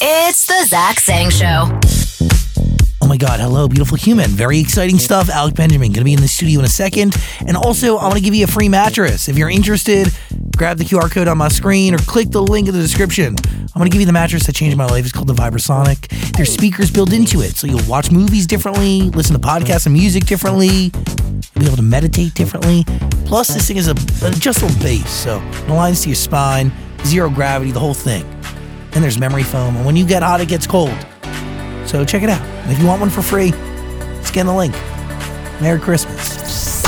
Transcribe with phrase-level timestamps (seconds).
[0.00, 1.76] It's the Zach Sang Show.
[3.02, 4.30] Oh my God, hello, beautiful human.
[4.30, 5.28] Very exciting stuff.
[5.28, 7.16] Alec Benjamin going to be in the studio in a second.
[7.44, 9.28] And also, I want to give you a free mattress.
[9.28, 10.06] If you're interested,
[10.56, 13.34] grab the QR code on my screen or click the link in the description.
[13.44, 15.04] I'm going to give you the mattress that changed my life.
[15.04, 16.06] It's called the Vibrasonic.
[16.36, 20.26] There's speakers built into it, so you'll watch movies differently, listen to podcasts and music
[20.26, 20.90] differently,
[21.58, 22.84] be able to meditate differently.
[23.26, 26.70] Plus, this thing is a, an adjustable base, so it aligns to your spine,
[27.04, 28.24] zero gravity, the whole thing.
[28.92, 30.96] And there's memory foam, and when you get hot, it gets cold.
[31.86, 32.40] So check it out.
[32.40, 33.52] And if you want one for free,
[34.22, 34.74] scan the link.
[35.60, 36.82] Merry Christmas.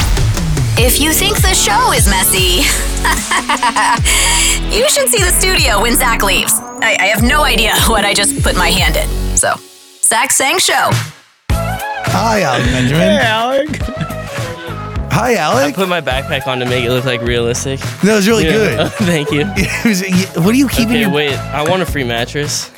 [0.79, 2.65] If you think the show is messy,
[4.77, 6.55] you should see the studio when Zach leaves.
[6.83, 9.37] I, I have no idea what I just put my hand in.
[9.37, 9.55] So,
[10.03, 10.91] Zach Sang Show.
[12.13, 13.21] Hi, Alec Benjamin.
[13.21, 14.10] Alec.
[15.13, 15.59] Hi, Alex.
[15.59, 15.75] I Alec.
[15.75, 17.81] put my backpack on to make it look like realistic.
[18.03, 18.53] That was really Yeah.
[18.53, 18.93] good.
[19.07, 19.43] Thank you.
[19.57, 21.11] It was- what are you keeping Okay, your?
[21.11, 21.35] wait.
[21.37, 22.71] I want a free mattress.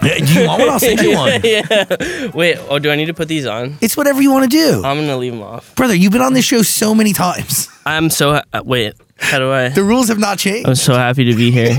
[0.00, 0.68] Do you want one?
[0.70, 1.40] I'll send you one.
[1.42, 2.30] yeah.
[2.32, 2.56] Wait.
[2.68, 3.76] Oh, do I need to put these on?
[3.80, 5.74] It's whatever you want to do, I'm gonna leave them off.
[5.74, 5.94] brother.
[5.94, 7.68] You've been on this show so many times.
[7.84, 8.34] I'm so.
[8.34, 8.94] Ha- uh, wait.
[9.20, 9.70] How do I?
[9.70, 10.68] The rules have not changed.
[10.68, 11.76] I'm so happy to be here.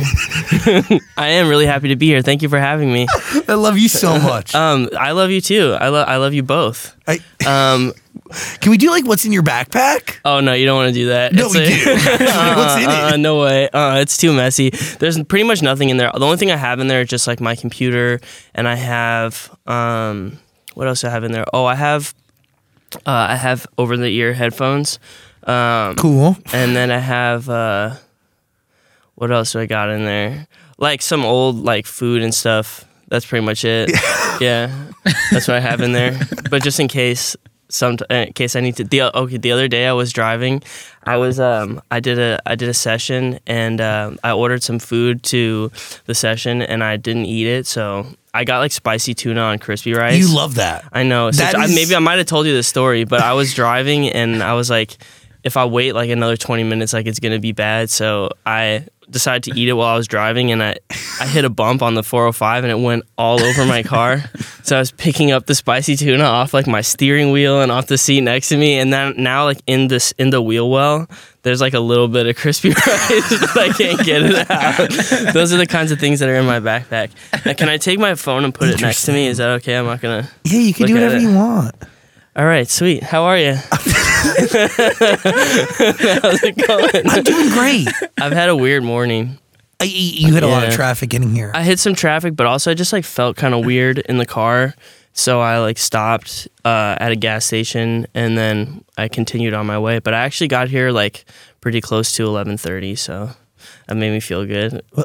[1.17, 2.21] I am really happy to be here.
[2.21, 3.07] Thank you for having me.
[3.47, 4.53] I love you so much.
[4.53, 5.77] Um, I love you too.
[5.79, 6.05] I love.
[6.09, 6.93] I love you both.
[7.07, 7.93] I, Um.
[8.61, 10.17] Can we do like what's in your backpack?
[10.25, 11.33] Oh no, you don't want to do that.
[11.33, 11.93] No, It's we like- do.
[12.55, 13.17] what's in Uh, it?
[13.19, 13.69] no way.
[13.69, 14.69] Uh, it's too messy.
[14.99, 16.11] There's pretty much nothing in there.
[16.13, 18.19] The only thing I have in there is just like my computer,
[18.55, 20.37] and I have um,
[20.75, 21.45] what else do I have in there?
[21.53, 22.13] Oh, I have
[23.05, 24.99] uh, I have over the ear headphones,
[25.43, 26.37] um, Cool.
[26.53, 27.95] and then I have uh,
[29.15, 30.47] what else do I got in there?
[30.77, 32.85] Like some old like food and stuff.
[33.09, 33.89] That's pretty much it.
[34.39, 34.71] yeah,
[35.31, 36.19] that's what I have in there.
[36.49, 37.35] But just in case,
[37.69, 38.83] some in case I need to.
[38.83, 40.61] The okay, the other day I was driving.
[41.03, 44.79] I was um I did a I did a session and um I ordered some
[44.79, 45.71] food to
[46.05, 49.93] the session and I didn't eat it, so I got like spicy tuna on crispy
[49.93, 50.19] rice.
[50.19, 50.85] You love that.
[50.93, 51.31] I know.
[51.31, 53.53] So That I, is- maybe I might have told you this story, but I was
[53.53, 54.97] driving and I was like,
[55.43, 57.89] if I wait like another 20 minutes, like it's gonna be bad.
[57.89, 60.77] So I decided to eat it while I was driving, and I
[61.19, 64.23] I hit a bump on the 405 and it went all over my car.
[64.63, 67.87] so I was picking up the spicy tuna off like my steering wheel and off
[67.87, 71.07] the seat next to me, and then now like in this in the wheel well.
[71.41, 75.33] There's like a little bit of crispy rice, but I can't get it out.
[75.33, 77.11] Those are the kinds of things that are in my backpack.
[77.45, 79.27] Now, can I take my phone and put it next to me?
[79.27, 79.77] Is that okay?
[79.77, 80.29] I'm not gonna.
[80.43, 81.75] Yeah, you can do whatever you want.
[82.35, 83.03] All right, sweet.
[83.03, 83.53] How are you?
[83.71, 84.53] How's
[86.43, 87.09] it going?
[87.09, 87.87] I'm doing great.
[88.21, 89.39] I've had a weird morning.
[89.81, 90.75] I, you had a lot of Yeah.
[90.75, 91.51] traffic getting here.
[91.53, 94.25] I hit some traffic, but also I just like felt kind of weird in the
[94.25, 94.75] car.
[95.13, 99.79] So I like stopped uh, at a gas station and then I continued on my
[99.79, 99.99] way.
[99.99, 101.25] But I actually got here like
[101.61, 103.31] pretty close to 11:30, so
[103.87, 104.81] that made me feel good.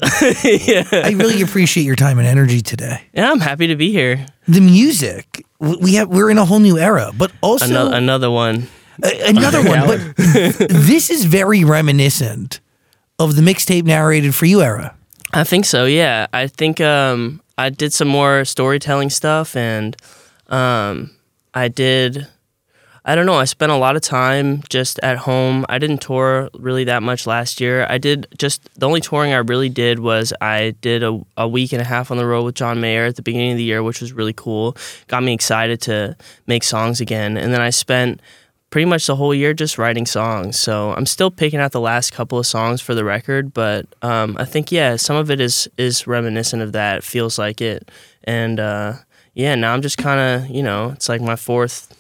[0.44, 0.84] yeah.
[0.92, 3.02] I really appreciate your time and energy today.
[3.14, 4.26] yeah, I'm happy to be here.
[4.46, 5.43] The music,
[5.80, 8.68] we have, we're in a whole new era, but also Another another one.
[9.02, 9.86] A- another one.
[9.86, 10.00] But
[10.68, 12.60] this is very reminiscent
[13.18, 14.94] of the mixtape narrated for you era.
[15.32, 15.84] I think so.
[15.84, 19.96] Yeah, I think um, I did some more storytelling stuff, and
[20.48, 21.10] um,
[21.54, 22.28] I did.
[23.06, 23.34] I don't know.
[23.34, 25.66] I spent a lot of time just at home.
[25.68, 27.86] I didn't tour really that much last year.
[27.90, 31.72] I did just the only touring I really did was I did a, a week
[31.72, 33.82] and a half on the road with John Mayer at the beginning of the year,
[33.82, 34.74] which was really cool.
[35.08, 36.16] Got me excited to
[36.46, 37.36] make songs again.
[37.36, 38.22] And then I spent
[38.70, 40.58] pretty much the whole year just writing songs.
[40.58, 44.34] So I'm still picking out the last couple of songs for the record, but um,
[44.38, 46.98] I think yeah, some of it is is reminiscent of that.
[46.98, 47.90] It feels like it,
[48.24, 48.94] and uh,
[49.34, 51.94] yeah, now I'm just kind of you know it's like my fourth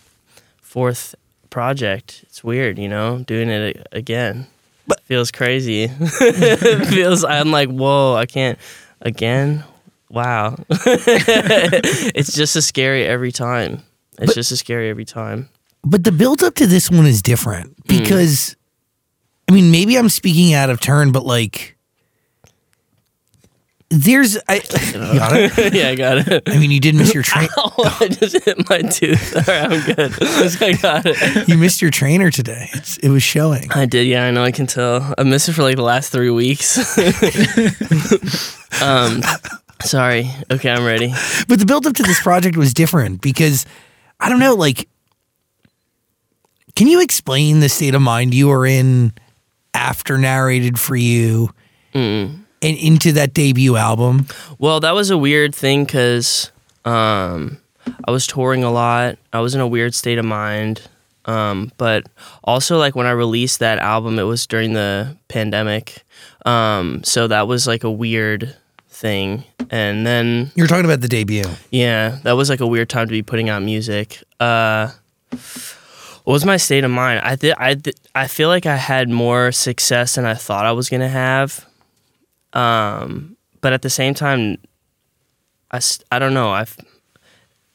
[0.74, 1.14] fourth
[1.50, 2.24] project.
[2.24, 4.48] It's weird, you know, doing it again.
[4.88, 5.86] But- feels crazy.
[6.90, 8.58] feels I'm like whoa, I can't
[9.00, 9.62] again.
[10.10, 13.82] Wow, it's just as scary every time.
[14.18, 15.48] It's But- just as scary every time.
[15.84, 17.98] But the build up to this one is different Hmm.
[17.98, 18.56] because,
[19.48, 21.73] I mean, maybe I'm speaking out of turn, but like,
[23.90, 24.60] there's, I, you
[25.18, 25.74] got it?
[25.74, 26.42] yeah, I got it.
[26.48, 27.48] I mean, you did miss your train.
[27.56, 29.36] Oh, I just hit my tooth.
[29.36, 30.12] All right, I'm good.
[30.62, 31.48] I got it.
[31.48, 32.68] You missed your trainer today.
[32.72, 33.70] It's, it was showing.
[33.72, 35.14] I did, yeah, I know, I can tell.
[35.16, 36.76] I missed it for like the last three weeks.
[38.82, 39.22] um,
[39.82, 40.30] sorry.
[40.50, 41.12] Okay, I'm ready.
[41.48, 43.66] But the build up to this project was different because
[44.20, 44.88] I don't know, like,
[46.76, 49.12] can you explain the state of mind you were in
[49.74, 51.50] after narrated for you
[52.64, 54.26] and into that debut album?
[54.58, 56.50] Well, that was a weird thing because
[56.84, 57.58] um,
[58.06, 59.18] I was touring a lot.
[59.32, 60.82] I was in a weird state of mind.
[61.26, 62.06] Um, but
[62.42, 66.02] also, like when I released that album, it was during the pandemic.
[66.44, 68.54] Um, so that was like a weird
[68.88, 69.44] thing.
[69.70, 71.44] And then You're talking about the debut.
[71.70, 74.22] yeah, that was like a weird time to be putting out music.
[74.38, 74.90] Uh,
[76.24, 77.20] what was my state of mind?
[77.24, 80.72] I th- I th- I feel like I had more success than I thought I
[80.72, 81.66] was gonna have.
[82.54, 84.58] Um, but at the same time,
[85.70, 85.80] I,
[86.10, 86.50] I don't know.
[86.50, 86.66] I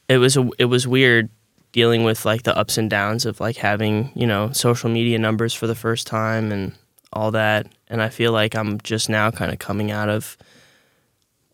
[0.07, 1.29] it was a, it was weird
[1.71, 5.53] dealing with like the ups and downs of like having you know social media numbers
[5.53, 6.73] for the first time and
[7.13, 7.67] all that.
[7.87, 10.37] And I feel like I'm just now kind of coming out of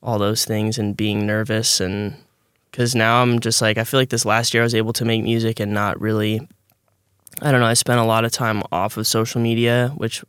[0.02, 2.16] all those things and being nervous and
[2.70, 5.06] because now I'm just like I feel like this last year I was able to
[5.06, 6.48] make music and not really
[7.42, 10.24] I don't know I spent a lot of time off of social media which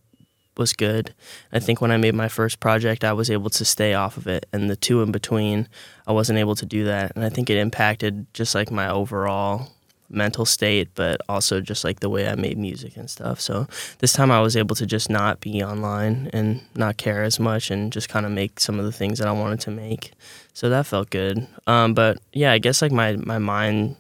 [0.58, 1.14] was good
[1.53, 4.26] I think when I made my first project I was able to stay off of
[4.26, 5.69] it and the two in between
[6.06, 9.69] I wasn't able to do that and I think it impacted just like my overall
[10.08, 13.67] mental state but also just like the way I made music and stuff so
[13.99, 17.70] this time I was able to just not be online and not care as much
[17.70, 20.12] and just kind of make some of the things that I wanted to make.
[20.52, 21.47] So that felt good.
[21.67, 23.97] Um, but yeah, I guess like my, my mind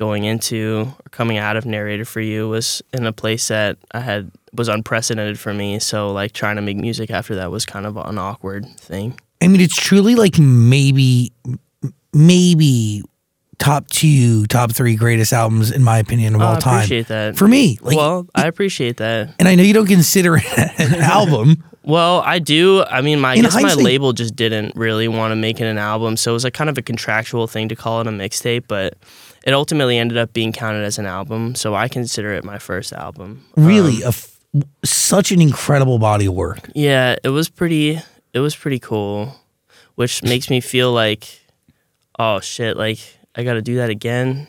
[0.00, 4.00] going into or coming out of narrated for you was in a place that I
[4.00, 5.78] had was unprecedented for me.
[5.78, 9.20] So like trying to make music after that was kind of an awkward thing.
[9.42, 11.32] I mean, it's truly like maybe,
[12.14, 13.02] maybe
[13.58, 16.74] top two, top three greatest albums in my opinion of Oh, all time.
[16.74, 17.36] I appreciate that.
[17.36, 19.34] For me, like, well, I appreciate that.
[19.38, 20.44] and I know you don't consider it
[20.80, 21.62] an album.
[21.82, 22.82] Well, I do.
[22.84, 25.78] I mean, my I guess my label just didn't really want to make it an
[25.78, 28.64] album, so it was like kind of a contractual thing to call it a mixtape.
[28.68, 28.94] But
[29.44, 32.92] it ultimately ended up being counted as an album, so I consider it my first
[32.92, 33.44] album.
[33.56, 34.38] Really, um, a f-
[34.84, 36.70] such an incredible body of work.
[36.74, 38.00] Yeah, it was pretty.
[38.32, 39.34] It was pretty cool,
[39.96, 41.40] which makes me feel like,
[42.18, 42.98] oh shit, like
[43.34, 44.46] I got to do that again.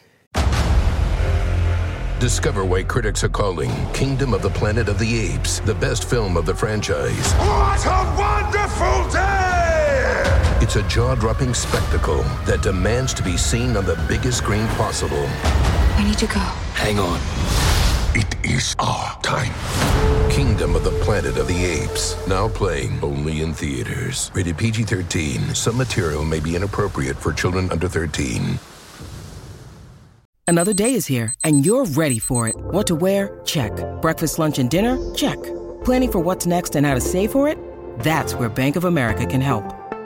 [2.19, 6.37] Discover why critics are calling Kingdom of the Planet of the Apes the best film
[6.37, 7.33] of the franchise.
[7.33, 9.30] What a wonderful day!
[10.71, 15.25] It's a jaw dropping spectacle that demands to be seen on the biggest screen possible.
[15.97, 16.39] I need to go.
[16.79, 17.19] Hang on.
[18.15, 19.51] It is our time.
[20.31, 22.15] Kingdom of the Planet of the Apes.
[22.25, 24.31] Now playing only in theaters.
[24.33, 25.53] Rated PG 13.
[25.53, 28.57] Some material may be inappropriate for children under 13.
[30.47, 32.55] Another day is here, and you're ready for it.
[32.57, 33.41] What to wear?
[33.43, 33.73] Check.
[34.01, 34.97] Breakfast, lunch, and dinner?
[35.15, 35.37] Check.
[35.83, 37.57] Planning for what's next and how to save for it?
[37.99, 39.65] That's where Bank of America can help.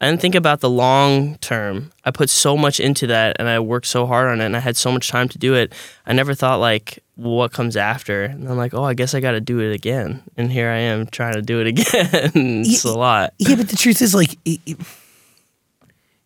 [0.00, 1.92] I didn't think about the long term.
[2.06, 4.60] I put so much into that and I worked so hard on it and I
[4.60, 5.74] had so much time to do it.
[6.06, 8.24] I never thought like what comes after.
[8.24, 10.22] And I'm like, oh, I guess I got to do it again.
[10.38, 12.30] And here I am trying to do it again.
[12.64, 13.34] it's a lot.
[13.38, 14.78] yeah, but the truth is, like, it, it-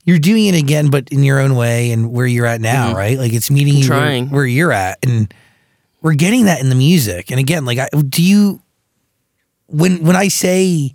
[0.06, 3.16] you're doing it again, but in your own way and where you're at now, right?
[3.18, 4.04] Like, it's meeting you where, Mm-hmm.
[4.06, 4.30] trying.
[4.30, 5.32] where you're at, and
[6.02, 7.30] we're getting that in the music.
[7.30, 8.60] And again, like, I, do you
[9.66, 10.92] when when I say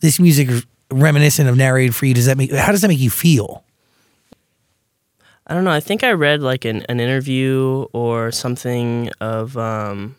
[0.00, 0.48] this music
[0.90, 3.64] reminiscent of narrated for you, does that make how does that make you feel?
[5.48, 5.70] I don't know.
[5.70, 10.16] I think I read like an, an interview or something of, um,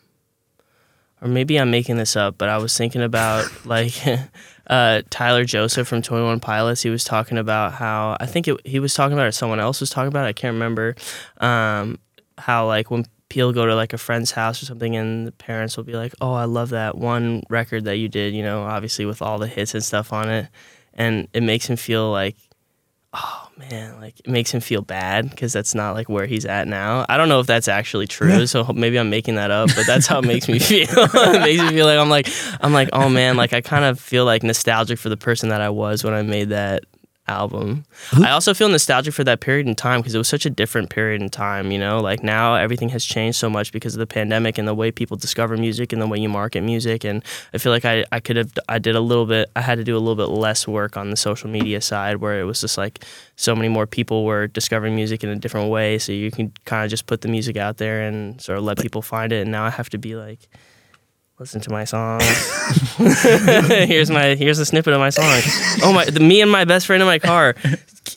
[1.21, 3.93] or maybe I'm making this up, but I was thinking about like
[4.67, 6.81] uh, Tyler Joseph from 21 Pilots.
[6.81, 9.79] He was talking about how, I think it, he was talking about it, someone else
[9.79, 10.95] was talking about it, I can't remember,
[11.37, 11.99] um,
[12.39, 15.77] how like when people go to like a friend's house or something and the parents
[15.77, 19.05] will be like, oh, I love that one record that you did, you know, obviously
[19.05, 20.47] with all the hits and stuff on it.
[20.95, 22.35] And it makes him feel like,
[23.13, 26.67] oh man, like it makes him feel bad because that's not like where he's at
[26.67, 27.05] now.
[27.07, 30.07] I don't know if that's actually true, so maybe I'm making that up, but that's
[30.07, 30.87] how it makes me feel.
[30.89, 32.27] it makes me feel like I'm like
[32.61, 35.61] I'm like, oh man, like I kind of feel like nostalgic for the person that
[35.61, 36.83] I was when I made that
[37.29, 37.85] album.
[38.13, 40.89] I also feel nostalgic for that period in time because it was such a different
[40.89, 41.99] period in time, you know?
[41.99, 45.15] Like now everything has changed so much because of the pandemic and the way people
[45.15, 48.35] discover music and the way you market music and I feel like I, I could
[48.35, 50.97] have I did a little bit I had to do a little bit less work
[50.97, 53.05] on the social media side where it was just like
[53.35, 56.83] so many more people were discovering music in a different way so you can kind
[56.83, 59.51] of just put the music out there and sort of let people find it and
[59.51, 60.49] now I have to be like
[61.39, 62.19] listen to my song.
[62.97, 65.41] here's my here's a snippet of my song.
[65.83, 67.55] Oh my, the, me and my best friend in my car,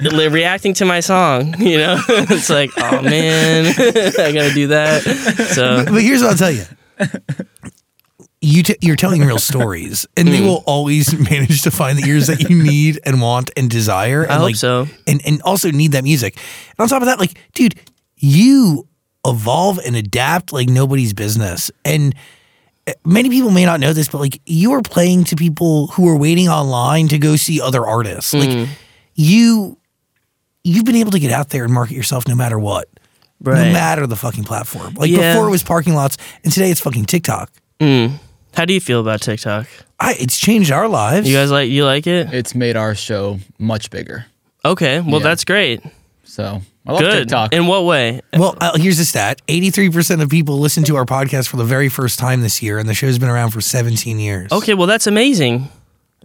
[0.01, 1.55] reacting to my song.
[1.63, 5.03] You know, it's like, oh man, I gotta do that.
[5.55, 6.65] So But here's what I'll tell you.
[8.41, 10.35] you t- you're telling real stories, and Hmm.
[10.35, 14.23] they will always manage to find the ears that you need and want and desire.
[14.25, 14.89] And I hope like, so.
[15.07, 16.37] And and also need that music.
[16.71, 17.77] And on top of that, like, dude,
[18.17, 18.89] you
[19.25, 21.71] evolve and adapt like nobody's business.
[21.85, 22.15] And
[23.05, 26.17] many people may not know this, but like, you are playing to people who are
[26.17, 28.35] waiting online to go see other artists.
[28.35, 28.69] Like, mm.
[29.15, 29.79] you
[30.65, 32.89] you've been able to get out there and market yourself no matter what.
[33.45, 34.95] No matter the fucking platform.
[34.95, 35.33] Like Yeah.
[35.33, 37.51] before it was parking lots, and today it's fucking TikTok.
[37.81, 38.21] Mm.
[38.55, 39.67] How do you feel about TikTok?
[39.99, 41.29] I, it's changed our lives.
[41.29, 42.33] You guys like you like it?
[42.33, 44.27] It's made our show much bigger.
[44.65, 45.25] Okay, well Yeah.
[45.25, 45.81] that's great.
[46.23, 47.13] So I love Good.
[47.21, 47.53] TikTok.
[47.53, 48.21] In what way?
[48.33, 51.65] well, uh, here's the stat: eighty-three percent of people listen to our podcast for the
[51.65, 54.51] very first time this year, and the show's been around for seventeen years.
[54.51, 55.69] Okay, well that's amazing.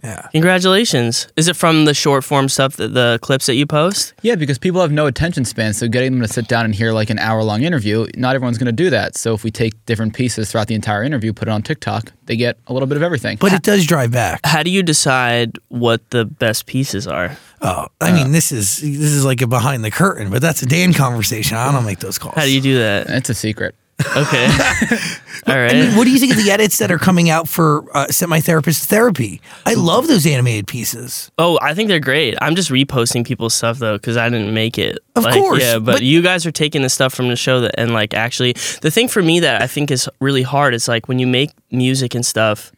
[0.02, 0.28] Yeah.
[0.32, 1.28] Congratulations.
[1.36, 4.14] Is it from the short form stuff that the clips that you post?
[4.22, 5.72] yeah, because people have no attention span.
[5.74, 8.58] So getting them to sit down and hear like an hour long interview, not everyone's
[8.58, 9.16] going to do that.
[9.16, 12.36] So if we take different pieces throughout the entire interview, put it on TikTok, they
[12.36, 13.38] get a little bit of everything.
[13.40, 14.40] But it does drive back.
[14.44, 17.36] How do you decide what the best pieces are?
[17.60, 20.66] Oh, I mean, this is this is like a behind the curtain, but that's a
[20.66, 21.56] Dan conversation.
[21.56, 22.36] I don't make those calls.
[22.36, 23.08] How do you do that?
[23.08, 23.74] it's a secret.
[24.16, 24.46] Okay.
[25.46, 27.84] All I mean, what do you think of the edits that are coming out for
[27.96, 29.40] uh, Sent My Therapist Therapy?
[29.66, 31.30] I love those animated pieces.
[31.38, 32.36] Oh, I think they're great.
[32.40, 34.98] I'm just reposting people's stuff though because I didn't make it.
[35.16, 35.78] Of Like, course, yeah.
[35.78, 38.52] But, but- you guys are taking the stuff from the show that and like actually
[38.82, 41.50] the thing for me that I think is really hard is like when you make
[41.70, 42.72] music and stuff,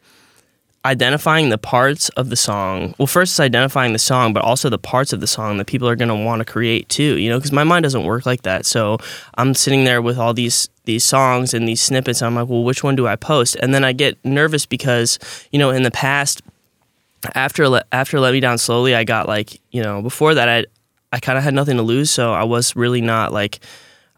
[0.85, 2.95] identifying the parts of the song.
[2.99, 5.89] Well, first it's identifying the song, but also the parts of the song that people
[5.89, 7.19] are going to want to create too.
[7.19, 8.65] You know, because my mind doesn't work like that.
[8.67, 8.99] So
[9.35, 12.21] I'm sitting there with all these these songs and these snippets.
[12.21, 13.57] And I'm like, well, which one do I post?
[13.57, 15.19] And then I get nervous because
[15.53, 16.43] you know in the past
[17.35, 20.65] after after let me down slowly i got like you know before that i
[21.13, 23.61] i kind of had nothing to lose so i was really not like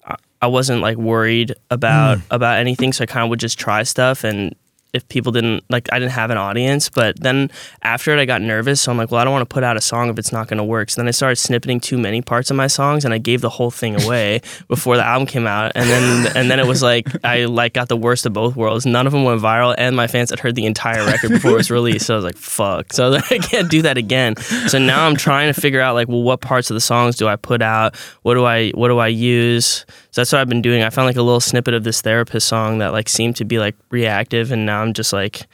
[0.06, 2.22] I- i wasn't like worried about mm.
[2.30, 4.54] about anything so i kind of would just try stuff and
[4.92, 7.50] if people didn't like i didn't have an audience but then
[7.82, 9.76] after it i got nervous so i'm like well i don't want to put out
[9.76, 10.90] a song if it's not going to work.
[10.90, 13.48] So then i started snippeting too many parts of my songs and i gave the
[13.48, 17.06] whole thing away before the album came out and then and then it was like
[17.24, 18.86] i like got the worst of both worlds.
[18.86, 21.56] None of them went viral and my fans had heard the entire record before it
[21.56, 22.92] was released so i was like fuck.
[22.92, 24.36] So I like, i can't do that again.
[24.68, 27.28] So now i'm trying to figure out like well what parts of the songs do
[27.28, 27.96] i put out?
[28.22, 31.06] What do i what do i use so that's what i've been doing i found
[31.06, 34.52] like a little snippet of this therapist song that like seemed to be like reactive
[34.52, 35.46] and now i'm just like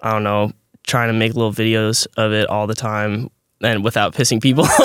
[0.00, 0.50] i don't know
[0.86, 3.28] trying to make little videos of it all the time
[3.62, 4.78] and without pissing people off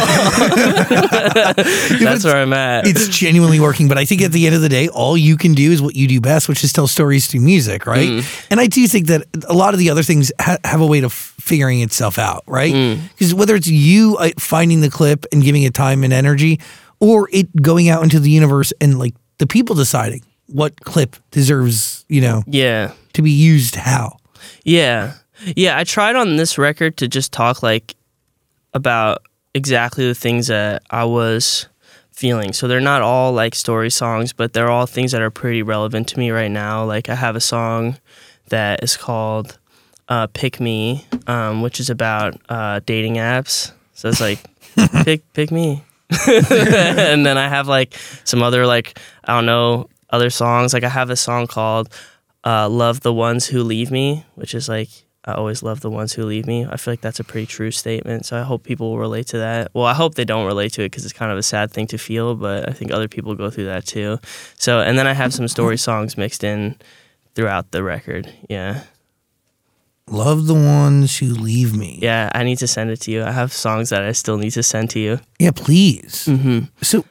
[2.00, 4.70] that's where i'm at It's genuinely working, but I think at the end of the
[4.70, 7.42] day, all you can do is what you do best, which is tell stories through
[7.42, 8.08] music, right?
[8.10, 8.48] Mm.
[8.50, 11.02] And I do think that a lot of the other things ha- have a way
[11.02, 12.74] of figuring itself out, right?
[12.74, 13.02] Mm.
[13.10, 16.60] Because whether it's you uh, finding the clip and giving it time and energy,
[17.02, 22.06] or it going out into the universe and like the people deciding what clip deserves,
[22.08, 24.18] you know, yeah to be used how.
[24.64, 25.14] Yeah.
[25.56, 27.96] Yeah, I tried on this record to just talk like
[28.74, 31.68] about exactly the things that I was
[32.12, 32.54] feeling.
[32.54, 36.08] So they're not all like story songs, but they're all things that are pretty relevant
[36.10, 36.86] to me right now.
[36.86, 37.98] Like I have a song
[38.50, 39.58] that is called
[40.08, 43.72] uh, "Pick Me," um, which is about uh, dating apps.
[43.94, 44.40] So it's like
[45.04, 45.84] pick pick me,
[46.28, 50.74] and then I have like some other like I don't know other songs.
[50.74, 51.94] Like I have a song called
[52.44, 54.90] uh, "Love the Ones Who Leave Me," which is like
[55.24, 56.66] I always love the ones who leave me.
[56.66, 58.26] I feel like that's a pretty true statement.
[58.26, 59.70] So I hope people will relate to that.
[59.74, 61.86] Well, I hope they don't relate to it because it's kind of a sad thing
[61.88, 64.18] to feel, but I think other people go through that too.
[64.56, 66.76] So, and then I have some story songs mixed in
[67.36, 68.34] throughout the record.
[68.50, 68.84] Yeah.
[70.12, 71.98] Love the ones who leave me.
[72.02, 72.30] Yeah.
[72.36, 73.24] I need to send it to you.
[73.24, 75.20] I have songs that I still need to send to you.
[75.40, 76.26] Yeah, please.
[76.28, 76.66] Mm-hmm.
[76.82, 77.06] So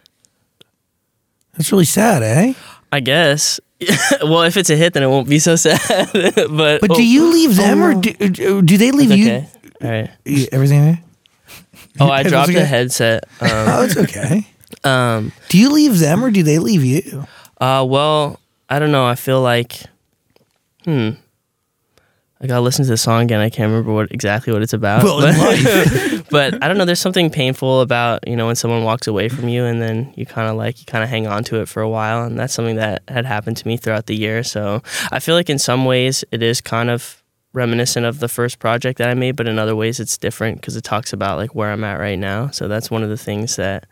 [1.55, 2.53] that's really sad, eh?
[2.93, 3.59] I guess.
[4.23, 6.11] well, if it's a hit, then it won't be so sad.
[6.13, 9.65] but But do you leave them or do, do they leave It's you?
[9.83, 10.11] All right.
[10.27, 10.47] you?
[10.53, 11.03] Everything okay?
[12.01, 12.59] Oh, I dropped okay?
[12.61, 13.25] the headset.
[13.41, 14.47] Um, Oh, it's okay.
[14.85, 17.27] um, Do you leave them or do they leave you?
[17.59, 18.39] Uh, well,
[18.69, 19.07] I don't know.
[19.07, 19.81] I feel like,
[20.85, 21.11] hmm.
[22.43, 23.41] I gotta listen to the song again.
[23.41, 25.05] I can't remember what exactly what it's about.
[25.05, 26.27] Well, life.
[26.31, 26.87] but I don't know.
[26.87, 30.25] There's something painful about you know when someone walks away from you, and then you
[30.25, 32.55] kind of like you kind of hang on to it for a while, and that's
[32.55, 34.43] something that had happened to me throughout the year.
[34.43, 34.83] So
[35.13, 38.97] I feel like in some ways it is kind of reminiscent of the first project
[38.99, 41.71] that I made, but in other ways it's different because it talks about like where
[41.71, 42.49] I'm at right now.
[42.51, 43.85] So that's one of the things that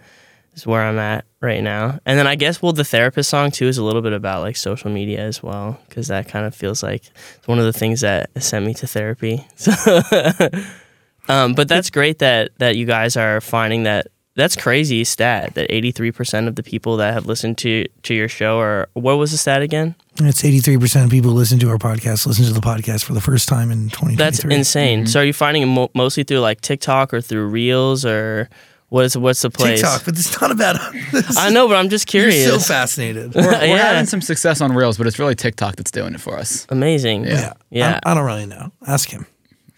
[0.59, 1.99] is where I'm at right now.
[2.05, 4.57] And then I guess well the therapist song too is a little bit about like
[4.57, 8.00] social media as well because that kind of feels like it's one of the things
[8.03, 9.47] that sent me to therapy.
[9.57, 15.55] So um, but that's great that that you guys are finding that that's crazy stat
[15.55, 19.33] that 83% of the people that have listened to to your show are what was
[19.33, 19.95] the stat again?
[20.21, 23.21] It's 83% of people who listen to our podcast listen to the podcast for the
[23.21, 24.17] first time in 2023.
[24.17, 25.00] That's insane.
[25.00, 25.07] Mm-hmm.
[25.09, 28.49] So are you finding it mo- mostly through like TikTok or through Reels or
[28.88, 29.80] what is what's the place?
[29.80, 31.37] TikTok, but it's not about us.
[31.37, 32.47] I know, but I'm just You're curious.
[32.50, 33.35] so fascinated.
[33.35, 33.76] We're, we're Yeah.
[33.78, 36.66] having some success on Reels, but it's really TikTok that's doing it for us.
[36.71, 37.25] Amazing.
[37.25, 37.52] yeah.
[37.71, 38.00] Yeah.
[38.04, 38.73] I, I don't really know.
[38.87, 39.26] Ask him.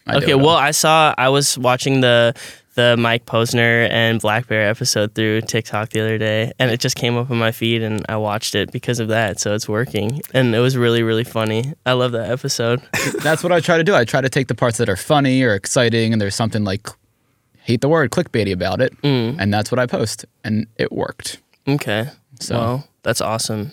[0.07, 0.41] I Okay, it all.
[0.41, 2.35] well, I saw I was watching the
[2.77, 7.17] the Mike Posner and Blackbear episode through TikTok the other day, and it just came
[7.17, 9.41] up on my feed, and I watched it because of that.
[9.41, 11.75] So it's working, and it was really really funny.
[11.85, 12.81] I love that episode.
[13.23, 13.95] that's what I try to do.
[13.95, 16.89] I try to take the parts that are funny or exciting, and there's something like
[17.63, 19.37] hate the word clickbaity about it, Mm.
[19.39, 21.39] and that's what I post, and it worked.
[21.69, 22.09] Okay,
[22.41, 23.73] So- well, that's awesome.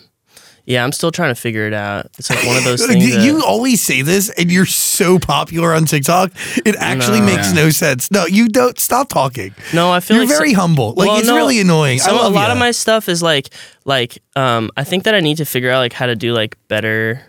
[0.66, 2.10] Yeah, I'm still trying to figure it out.
[2.18, 3.02] It's like one of those things.
[3.24, 6.30] You, that- always say this, and you're so popular on TikTok.
[6.66, 7.26] It actually No.
[7.26, 8.10] makes no sense.
[8.10, 8.78] No, you don't.
[8.78, 9.54] Stop talking.
[9.72, 10.92] No, I feel You're like very so- humble.
[10.92, 12.00] Like Well, it's no, really annoying.
[12.00, 12.52] So I love a lot ya.
[12.52, 13.48] of my stuff is like
[13.86, 16.58] like um I think that I need to figure out like how to do like
[16.68, 17.22] better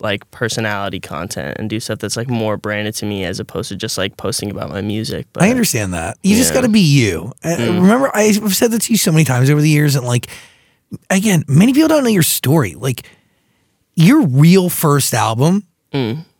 [0.00, 3.76] like personality content and do stuff that's like more branded to me as opposed to
[3.76, 5.26] just like posting about my music.
[5.32, 6.16] But I understand that.
[6.22, 7.32] You just got to be you.
[7.44, 10.28] Uh, Remember, I've said that to you so many times over the years, and like,
[11.10, 12.74] again, many people don't know your story.
[12.74, 13.06] Like,
[13.96, 15.66] your real first album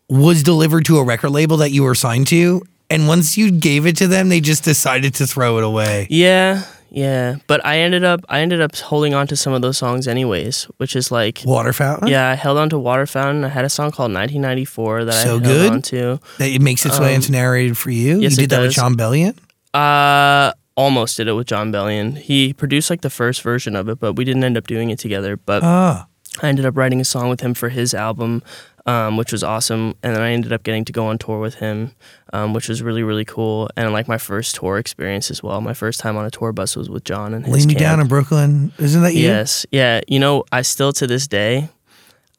[0.08, 3.86] was delivered to a record label that you were signed to, and once you gave
[3.86, 6.06] it to them, they just decided to throw it away.
[6.10, 7.37] Yeah, yeah.
[7.47, 10.64] But I ended up I ended up holding on to some of those songs anyways,
[10.78, 12.09] which is like Water Fountain.
[12.09, 13.45] yeah, I held on to Water Fountain.
[13.45, 15.73] I had a song called 1994 that I So held good?
[15.73, 16.21] on to.
[16.38, 18.14] that it makes its way into narrated for you.
[18.16, 18.73] Um, yes, you did that with.
[18.73, 19.37] Jon Bellion.
[19.75, 22.16] Uh, almost did it with Jon Bellion.
[22.16, 24.99] He produced like the first version of it, but we didn't end up doing it
[24.99, 25.37] together.
[25.37, 26.07] But Ah,
[26.42, 28.42] I ended up writing a song with him for his album,
[28.88, 29.95] um, which was awesome.
[30.02, 31.92] And then I ended up getting to go on tour with him,
[32.33, 33.68] um, which was really really cool.
[33.76, 35.61] And like my first tour experience as well.
[35.61, 37.80] My first time on a tour bus was with John and his lay me camp.
[37.80, 38.73] down in Brooklyn.
[38.78, 39.25] Isn't that you?
[39.25, 40.00] Yes, yeah.
[40.09, 41.68] You know, I still to this day,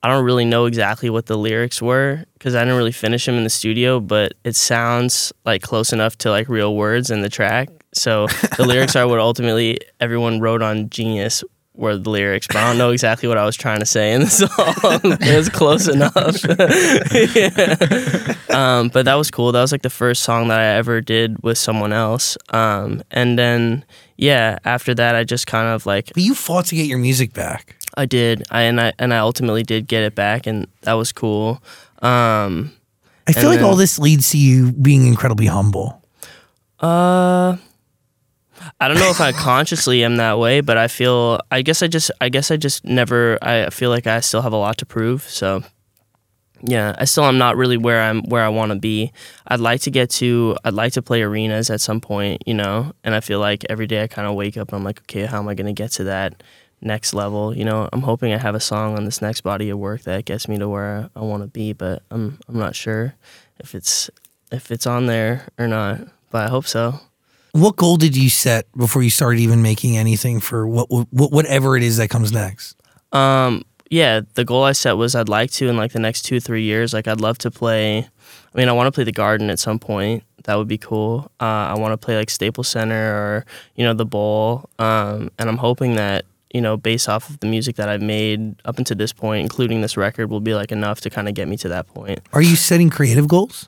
[0.01, 3.35] I don't really know exactly what the lyrics were because I didn't really finish them
[3.35, 7.29] in the studio, but it sounds like close enough to like real words in the
[7.29, 7.69] track.
[7.93, 8.25] So
[8.57, 11.43] the lyrics are what ultimately everyone wrote on Genius
[11.79, 14.21] were the lyrics, but I don't know exactly what I was trying to say in
[14.21, 15.17] the song.
[15.21, 16.43] it was close enough.
[17.35, 18.35] Yeah.
[18.79, 19.51] um, but that was cool.
[19.51, 22.37] That was like the first song that I ever did with someone else.
[22.49, 23.85] Um, and then,
[24.17, 27.33] yeah, after that, I just kind of like But you fought to get your music
[27.33, 27.75] back.
[27.97, 31.11] I did, I and I and I ultimately did get it back, and that was
[31.11, 31.61] cool.
[32.01, 32.71] Um,
[33.27, 36.01] I feel like then- all this leads to you being incredibly humble.
[36.79, 37.57] uh,
[38.79, 41.39] I don't know if I consciously am that way, but I feel.
[41.51, 42.11] I guess I just.
[42.21, 43.37] I guess I just never.
[43.41, 45.23] I feel like I still have a lot to prove.
[45.23, 45.63] So,
[46.61, 49.11] yeah, I still am not really where I'm where I want to be.
[49.47, 50.57] I'd like to get to.
[50.63, 52.93] I'd like to play arenas at some point, you know.
[53.03, 55.25] And I feel like every day I kind of wake up and I'm like, okay,
[55.25, 56.41] how am I going to get to that
[56.81, 57.55] next level?
[57.55, 60.25] You know, I'm hoping I have a song on this next body of work that
[60.25, 63.15] gets me to where I want to be, but I'm I'm not sure
[63.59, 64.09] if it's
[64.51, 66.01] if it's on there or not.
[66.31, 66.99] But I hope so.
[67.51, 71.75] What goal did you set before you started even making anything for what, what whatever
[71.75, 72.75] it is that comes next?
[73.11, 76.39] Um, yeah, the goal I set was I'd like to in like the next two
[76.39, 76.93] three years.
[76.93, 77.99] Like I'd love to play.
[77.99, 80.23] I mean, I want to play the Garden at some point.
[80.43, 81.31] That would be cool.
[81.39, 84.69] Uh, I want to play like Staples Center or you know the Bowl.
[84.77, 88.55] Um, and I'm hoping that you know based off of the music that I've made
[88.65, 91.47] up until this point, including this record, will be like enough to kind of get
[91.47, 92.19] me to that point.
[92.31, 93.67] Are you setting creative goals?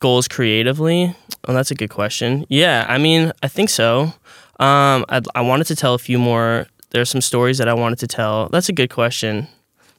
[0.00, 1.14] Goals creatively?
[1.46, 2.44] Oh, that's a good question.
[2.48, 4.12] Yeah, I mean, I think so.
[4.58, 6.66] Um, I, I wanted to tell a few more.
[6.90, 8.48] There's some stories that I wanted to tell.
[8.48, 9.48] That's a good question.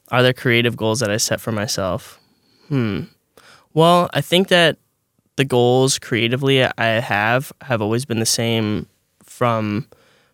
[0.09, 2.19] Are there creative goals that I set for myself?
[2.69, 3.03] Hmm.
[3.73, 4.77] Well, I think that
[5.35, 8.87] the goals creatively I have have always been the same
[9.23, 9.87] from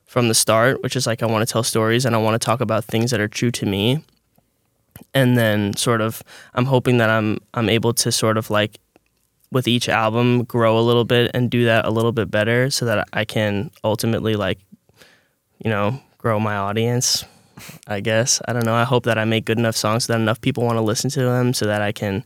[0.06, 2.46] from the start, which is like I want to tell stories and I want to
[2.46, 4.04] talk about things that are true to me.
[5.14, 6.24] And then sort of
[6.54, 8.80] I'm hoping that I'm I'm able to sort of like
[9.54, 12.86] with each album grow a little bit and do that a little bit better so
[12.86, 14.60] that I can ultimately like
[15.64, 17.24] you know grow my audience
[17.88, 18.42] I guess.
[18.48, 18.74] I don't know.
[18.74, 21.12] I hope that I make good enough songs so that enough people want to listen
[21.12, 22.26] to them so that I can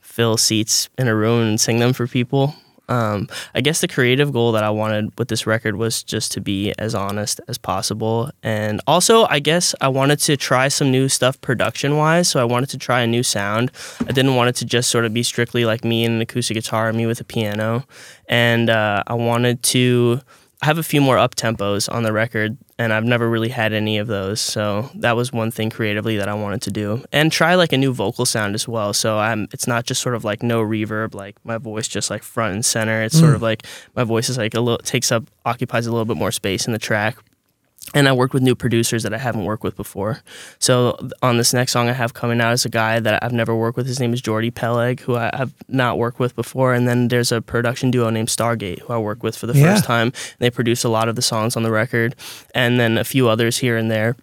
[0.00, 2.54] fill seats in a room and sing them for people
[2.88, 6.40] Um, I guess the creative goal that I wanted with this record was just to
[6.40, 8.30] be as honest as possible.
[8.42, 12.28] And also, I guess I wanted to try some new stuff production wise.
[12.28, 13.70] So I wanted to try a new sound.
[14.00, 16.56] I didn't want it to just sort of be strictly like me and an acoustic
[16.56, 17.84] guitar, me with a piano.
[18.28, 20.20] And uh, I wanted to
[20.62, 23.98] have a few more up tempos on the record, and I've never really had any
[23.98, 24.40] of those.
[24.40, 27.78] So that was one thing creatively that I wanted to do, and try like a
[27.78, 28.92] new vocal sound as well.
[28.92, 32.22] So I'm, it's not just sort of like no reverb, like my voice just like
[32.22, 33.02] front and center.
[33.02, 33.36] It's sort mm.
[33.36, 36.32] of like my voice is like a little takes up occupies a little bit more
[36.32, 37.16] space in the track.
[37.92, 40.20] And I worked with new producers that I haven't worked with before.
[40.58, 43.54] So on this next song I have coming out is a guy that I've never
[43.54, 43.86] worked with.
[43.86, 46.72] His name is Jordy Peleg, who I, have not worked with before.
[46.74, 49.74] And then there's a production duo named Stargate, who I worked with for the Yeah.
[49.74, 50.12] first time.
[50.38, 52.16] They produce a lot of the songs on the record,
[52.54, 54.16] and then a few others here and there.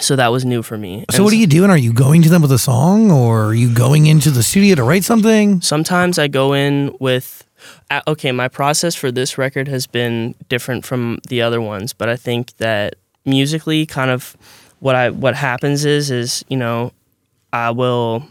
[0.00, 1.04] So that was new for me.
[1.10, 1.70] So And what are you doing?
[1.70, 4.74] Are you going to them with a song, or are you going into the studio
[4.76, 5.60] to write something?
[5.60, 7.44] sometimes I go in with
[7.90, 12.08] Uh, okay, my process for this record has been different from the other ones, but
[12.08, 14.36] I think that musically kind of
[14.80, 16.92] what I what happens is is, you know,
[17.52, 18.26] I will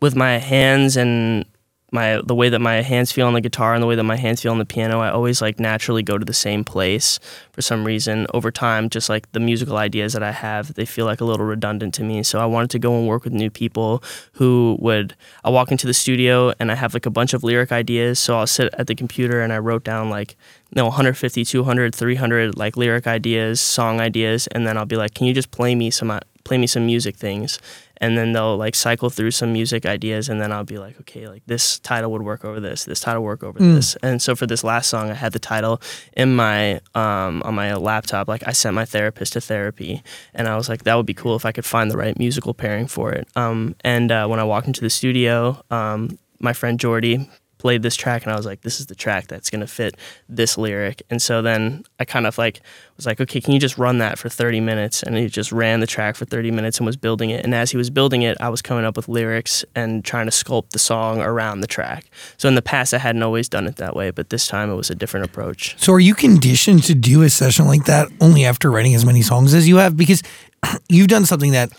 [0.00, 1.44] with my hands and
[1.92, 4.16] my the way that my hands feel on the guitar and the way that my
[4.16, 7.20] hands feel on the piano, I always like naturally go to the same place
[7.52, 8.26] for some reason.
[8.32, 11.44] Over time, just like the musical ideas that I have, they feel like a little
[11.44, 12.22] redundant to me.
[12.22, 14.02] So I wanted to go and work with new people
[14.32, 17.70] who would I walk into the studio and I have like a bunch of lyric
[17.70, 18.18] ideas.
[18.18, 20.36] So I'll sit at the computer and I wrote down like
[20.70, 25.12] you know 150, 200, 300 like lyric ideas, song ideas, and then I'll be like,
[25.14, 27.58] "Can you just play me some uh, play me some music things?"
[28.02, 31.28] and then they'll like cycle through some music ideas and then I'll be like, okay,
[31.28, 33.94] like this title would work over this, this title would work over this.
[34.02, 35.80] And so for this last song I had the title
[36.16, 38.26] in my um on my laptop.
[38.26, 40.02] Like I sent my therapist to therapy
[40.34, 42.54] and I was like, that would be cool if I could find the right musical
[42.54, 43.28] pairing for it.
[43.36, 47.30] Um and uh, when I walked into the studio, um my friend Jordy
[47.62, 49.96] played this track and I was like, this is the track that's gonna fit
[50.28, 51.02] this lyric.
[51.10, 52.60] And so then I kind of like
[52.96, 55.02] was like, okay, can you just run that for 30 minutes?
[55.04, 57.44] And he just ran the track for 30 minutes and was building it.
[57.44, 60.32] And as he was building it, I was coming up with lyrics and trying to
[60.32, 62.04] sculpt the song around the track.
[62.36, 64.74] So in the past, I hadn't always done it that way, but this time it
[64.74, 65.76] was a different approach.
[65.78, 69.22] So are you conditioned to do a session like that only after writing as many
[69.22, 69.96] songs as you have?
[69.96, 70.22] Because
[70.88, 71.70] you've done something that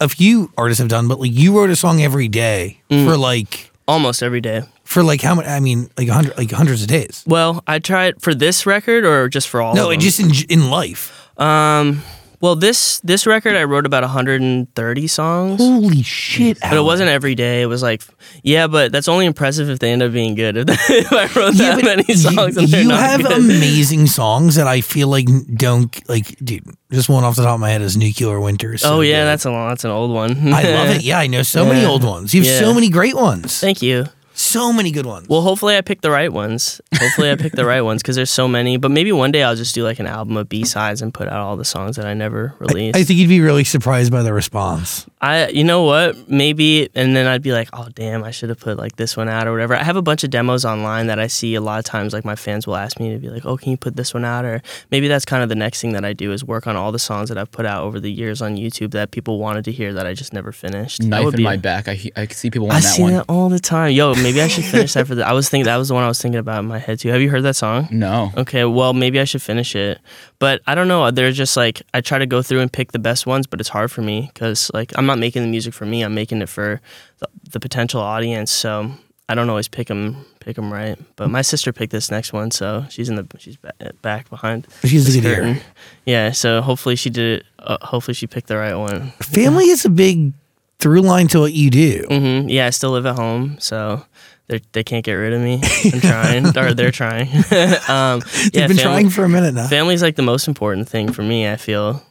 [0.00, 3.04] a few artists have done, but like you wrote a song every day Mm.
[3.04, 4.62] for like Almost every day.
[4.84, 5.48] for like how many?
[5.48, 7.24] I mean, like a hundred, like hundreds of days.
[7.26, 10.00] Well, I try it for this record or just for all no, of it them?
[10.00, 11.10] just in in life.
[11.40, 12.02] Um,
[12.40, 15.60] well, this this record I wrote about 130 songs.
[15.60, 16.58] Holy shit!
[16.60, 17.62] But it wasn't every day.
[17.62, 18.02] It was like,
[18.42, 20.56] yeah, but that's only impressive if they end up being good.
[20.70, 23.32] If, I wrote Yeah, that many songs you, and they're you not have good.
[23.38, 26.36] amazing songs that I feel like don't like.
[26.44, 29.20] Dude, just one off the top of my head is "Nuclear Winter." so oh yeah,
[29.22, 29.26] good.
[29.26, 30.52] that's a long, that's an old one.
[30.52, 31.02] I love it.
[31.02, 32.34] Yeah, I know so many old ones.
[32.34, 32.58] You have Yeah.
[32.60, 33.58] so many great ones.
[33.60, 34.06] Thank you.
[34.38, 35.28] So many good ones.
[35.28, 36.80] Well, hopefully I picked the right ones.
[36.94, 38.76] Hopefully I picked the right ones because there's so many.
[38.76, 41.26] But maybe one day I'll just do like an album of B sides and put
[41.26, 42.96] out all the songs that I never released.
[42.96, 45.06] I think you'd be really surprised by the response.
[45.20, 46.30] I, you know what?
[46.30, 49.28] Maybe, and then I'd be like, oh damn, I should have put like this one
[49.28, 49.74] out or whatever.
[49.74, 52.12] I have a bunch of demos online that I see a lot of times.
[52.12, 54.24] Like my fans will ask me to be like, oh, can you put this one
[54.24, 54.44] out?
[54.44, 56.92] Or maybe that's kind of the next thing that I do is work on all
[56.92, 59.72] the songs that I've put out over the years on YouTube that people wanted to
[59.72, 61.00] hear that I just never finished.
[61.00, 61.88] That Knife would in be- my back.
[61.88, 63.12] I I see people I want that see one.
[63.14, 63.90] that all the time.
[63.92, 65.26] Yo, maybe I should finish that for the.
[65.26, 67.08] I was thinking that was the one I was thinking about in my head too.
[67.08, 67.88] Have you heard that song?
[67.90, 68.32] No.
[68.36, 69.98] Okay, well maybe I should finish it,
[70.38, 71.10] but I don't know.
[71.10, 73.68] They're just like I try to go through and pick the best ones, but it's
[73.70, 76.02] hard for me because like I'm not making the music for me.
[76.02, 76.80] I'm making it for
[77.18, 78.50] the, the potential audience.
[78.52, 78.90] So
[79.28, 80.98] I don't always pick them pick them right.
[81.16, 84.66] But my sister picked this next one, so she's in the she's ba- back behind.
[84.84, 85.60] She's this curtain.
[86.06, 87.40] Yeah, so hopefully she did.
[87.40, 87.46] it.
[87.58, 89.10] Uh, hopefully she picked the right one.
[89.20, 90.32] Family is a big
[90.78, 92.04] through line to what you do.
[92.08, 94.04] hmm Yeah, I still live at home, so
[94.48, 95.60] they they can't get rid of me.
[95.92, 97.28] I'm trying, or they're trying.
[97.88, 99.68] um, yeah, been family- trying for a minute now.
[99.68, 101.48] Family's like the most important thing for me.
[101.48, 102.02] I feel.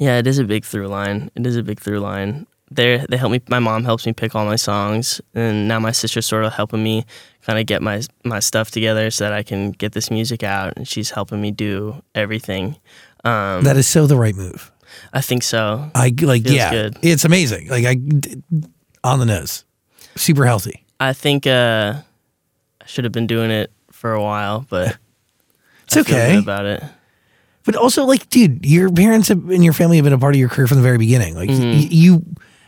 [0.00, 1.30] Yeah, it is a big through line.
[1.36, 2.46] It is a big through line.
[2.70, 3.40] They they help me.
[3.48, 6.82] My mom helps me pick all my songs, and now my sister's sort of helping
[6.82, 7.04] me
[7.42, 10.72] kind of get my my stuff together so that I can get this music out.
[10.76, 12.76] And she's helping me do everything.
[13.24, 14.72] Um, that is so the right move.
[15.12, 15.90] I think so.
[15.94, 16.98] I like Feels yeah, good.
[17.02, 17.68] it's amazing.
[17.68, 17.96] Like I
[19.04, 19.64] on the nose,
[20.16, 20.83] super healthy.
[21.08, 21.94] I think uh,
[22.82, 24.96] I should have been doing it for a while, but
[25.84, 26.38] It's I okay.
[26.38, 26.82] about it.
[27.64, 30.38] But also, like, dude, your parents have, and your family have been a part of
[30.38, 31.34] your career from the very beginning.
[31.34, 31.70] Like, Mm-hmm.
[31.70, 32.24] y- you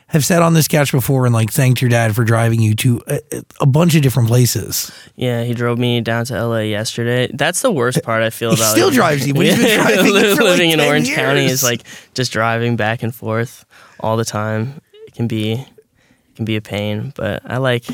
[0.08, 3.02] have sat on this couch before and like thanked your dad for driving you to
[3.08, 3.20] a,
[3.60, 4.90] a bunch of different places.
[5.16, 7.28] Yeah, he drove me down to LA yesterday.
[7.34, 10.12] That's the worst part I feel He about still drives you, he's been driving for,
[10.12, 11.82] like, living in 10 Orange County is like
[12.14, 13.64] just driving back and forth
[14.00, 14.80] all the time.
[15.08, 17.84] It can be it can be a pain, but I like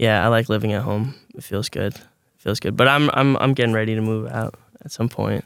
[0.00, 1.94] yeah, I like living at home it feels good.
[1.94, 2.02] It
[2.38, 2.76] feels good.
[2.76, 5.44] But I'm I'm I'm getting ready to move out at some point.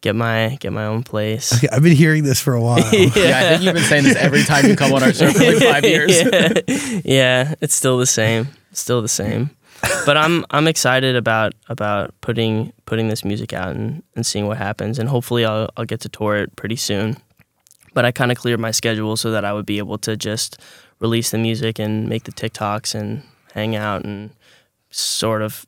[0.00, 1.52] Get my get my own place.
[1.52, 2.78] Okay, I've been hearing this for a while.
[2.92, 3.38] Yeah.
[3.38, 5.62] I think you've been saying this every time you come on our show for like
[5.62, 6.22] five years.
[6.22, 7.00] yeah.
[7.04, 8.48] yeah, it's still the same.
[8.72, 9.50] Still the same.
[10.06, 14.56] But I'm I'm excited about about putting putting this music out and, and seeing what
[14.56, 17.16] happens and hopefully I'll I'll get to tour it pretty soon.
[17.92, 20.58] But I kind of cleared my schedule so that I would be able to just
[21.00, 24.30] release the music and make the TikToks and hang out and
[24.90, 25.66] sort of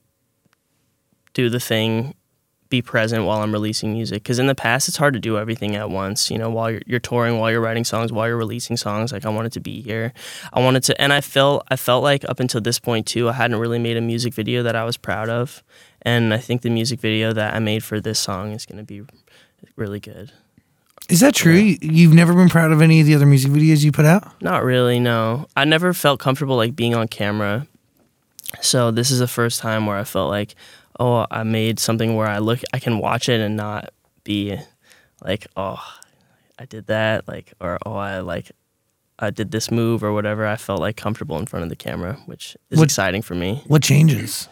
[1.34, 2.14] do the thing
[2.68, 4.22] be present while I'm releasing music.
[4.22, 6.30] Because in the past, it's hard to do everything at once.
[6.30, 9.12] You know, while you're, you're touring, while you're writing songs, while you're releasing songs.
[9.12, 10.14] Like I wanted to be here.
[10.54, 13.32] I wanted to, and I felt I felt like up until this point too, I
[13.32, 15.62] hadn't really made a music video that I was proud of.
[16.00, 18.84] And I think the music video that I made for this song is going to
[18.84, 19.02] be
[19.76, 20.32] really good.
[21.10, 21.52] Is that true?
[21.52, 24.40] You- You've never been proud of any of the other music videos you put out?
[24.42, 25.46] Not really, no.
[25.56, 27.66] I never felt comfortable like being on camera.
[28.60, 30.54] So this is the first time where I felt like,
[31.00, 33.90] oh, I made something where I look I can watch it and not
[34.24, 34.58] be
[35.24, 35.82] like, oh,
[36.58, 38.52] I did that, like or oh, I like
[39.18, 40.46] I did this move or whatever.
[40.46, 43.62] I felt like comfortable in front of the camera, which is What- exciting for me.
[43.66, 44.48] What changes?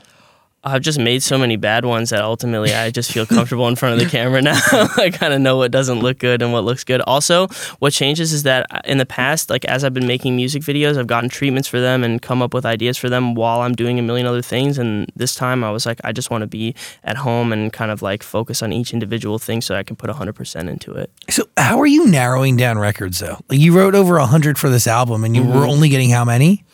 [0.63, 3.95] I've just made so many bad ones that ultimately I just feel comfortable in front
[3.95, 4.61] of the camera now.
[4.99, 7.01] I kind of know what doesn't look good and what looks good.
[7.03, 10.99] Also, what changes is that in the past, like as I've been making music videos,
[10.99, 13.99] I've gotten treatments for them and come up with ideas for them while I'm doing
[13.99, 14.77] a million other things.
[14.77, 17.91] And this time I was like, I just want to be at home and kind
[17.91, 21.11] of like focus on each individual thing so I can put 100% into it.
[21.31, 23.39] So, how are you narrowing down records though?
[23.49, 25.59] Like you wrote over a hundred for this album, and you Mm-hmm.
[25.59, 26.65] were only getting how many?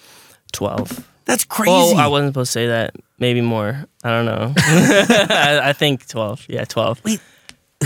[0.53, 1.07] 12.
[1.25, 1.71] That's crazy.
[1.73, 2.95] Oh, I wasn't supposed to say that.
[3.19, 3.85] Maybe more.
[4.05, 4.53] I don't know.
[4.57, 6.47] I, I think 12.
[6.49, 7.05] Yeah, 12.
[7.05, 7.21] Wait,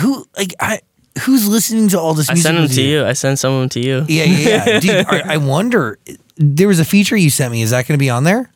[0.00, 0.80] Who like I?
[1.22, 2.30] Who's listening to all this?
[2.30, 3.04] I send them to you.
[3.04, 4.04] I send some of them to you.
[4.08, 4.80] Yeah, yeah, yeah.
[4.80, 5.98] Dude, I, I wonder.
[6.36, 7.62] There was a feature you sent me.
[7.62, 8.50] Is that going to be on there,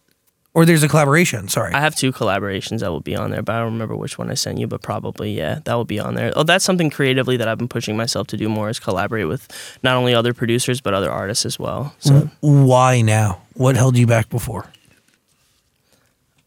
[0.55, 1.49] or there's a collaboration?
[1.49, 1.75] Sorry.
[1.75, 4.31] I have two collaborations that will be on there, but I don't remember which one
[4.31, 4.69] I sent you.
[4.69, 6.33] But probably, yeah, that will be on there.
[6.37, 9.49] Oh, that's something creatively that I've been pushing myself to do more is collaborate with
[9.83, 11.95] not only other producers but other artists as well.
[11.99, 13.43] So, Why now?
[13.55, 14.67] What held you back before?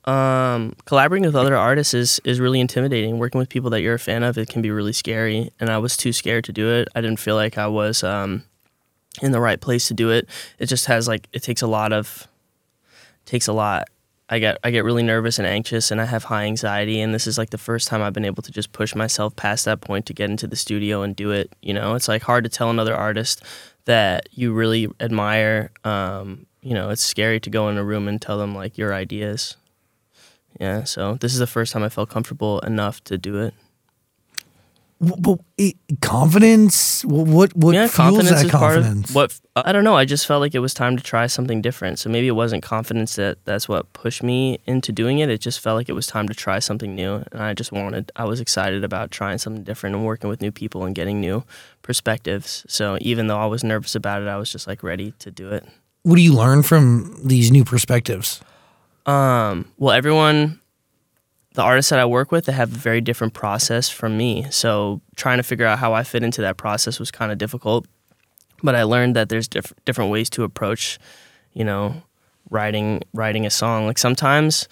[0.08, 3.20] Um, collaborating with other artists is is really intimidating.
[3.20, 5.52] Working with people that you're a fan of, it can be really scary.
[5.60, 6.88] And I was too scared to do it.
[6.96, 8.44] I didn't feel like I was um,
[9.22, 10.30] in the right place to do it.
[10.60, 12.28] It just has like it takes a lot of
[13.26, 13.90] takes a lot.
[14.30, 17.28] I get I get really nervous and anxious and I have high anxiety and this
[17.28, 20.06] is like the first time I've been able to just push myself past that point
[20.06, 21.52] to get into the studio and do it.
[21.62, 23.44] You know, it's like hard to tell another artist
[23.86, 25.72] that you really admire.
[25.84, 28.94] Um, you know, it's scary to go in a room and tell them like your
[28.94, 29.58] ideas.
[30.60, 33.54] Yeah, so this is the first time I felt comfortable enough to do it.
[35.00, 35.40] But
[36.02, 37.06] confidence.
[37.06, 39.14] What what yeah, fuels confidence that is confidence?
[39.14, 39.96] part of what I don't know.
[39.96, 42.00] I just felt like it was time to try something different.
[42.00, 45.30] So maybe it wasn't confidence that that's what pushed me into doing it.
[45.30, 48.12] It just felt like it was time to try something new, and I just wanted.
[48.16, 51.44] I was excited about trying something different and working with new people and getting new
[51.84, 52.66] perspectives.
[52.68, 55.52] So even though I was nervous about it, I was just like ready to do
[55.52, 55.64] it.
[56.02, 58.42] What do you learn from these new perspectives?
[59.08, 60.60] Um, well, everyone,
[61.54, 64.46] the artists that I work with, they have a very different process from me.
[64.52, 67.88] So trying to figure out how I fit into that process was kind of difficult.
[68.62, 71.00] But I learned that there's diff- different ways to approach,
[71.54, 72.04] you know,
[72.50, 73.86] writing writing a song.
[73.86, 74.68] Like sometimes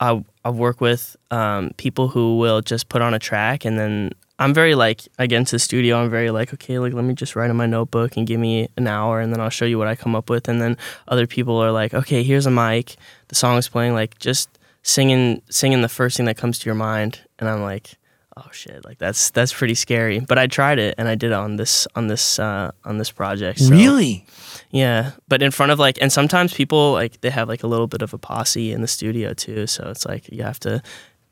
[0.00, 4.12] I I work with um, people who will just put on a track and then
[4.38, 5.96] I'm very like I get into the studio.
[6.00, 8.68] I'm very like okay, like let me just write in my notebook and give me
[8.76, 10.48] an hour, and then I'll show you what I come up with.
[10.48, 10.76] And then
[11.08, 12.96] other people are like, okay, here's a mic,
[13.28, 14.48] the song's playing, like just
[14.82, 17.20] singing singing the first thing that comes to your mind.
[17.38, 17.96] And I'm like,
[18.36, 20.20] oh shit, like that's that's pretty scary.
[20.20, 23.10] But I tried it and I did it on this on this uh, on this
[23.10, 23.58] project.
[23.60, 24.24] so- Really?
[24.70, 27.86] yeah, but in front of like, and sometimes people like they have like a little
[27.86, 29.66] bit of a posse in the studio too.
[29.66, 30.82] So it's like you have to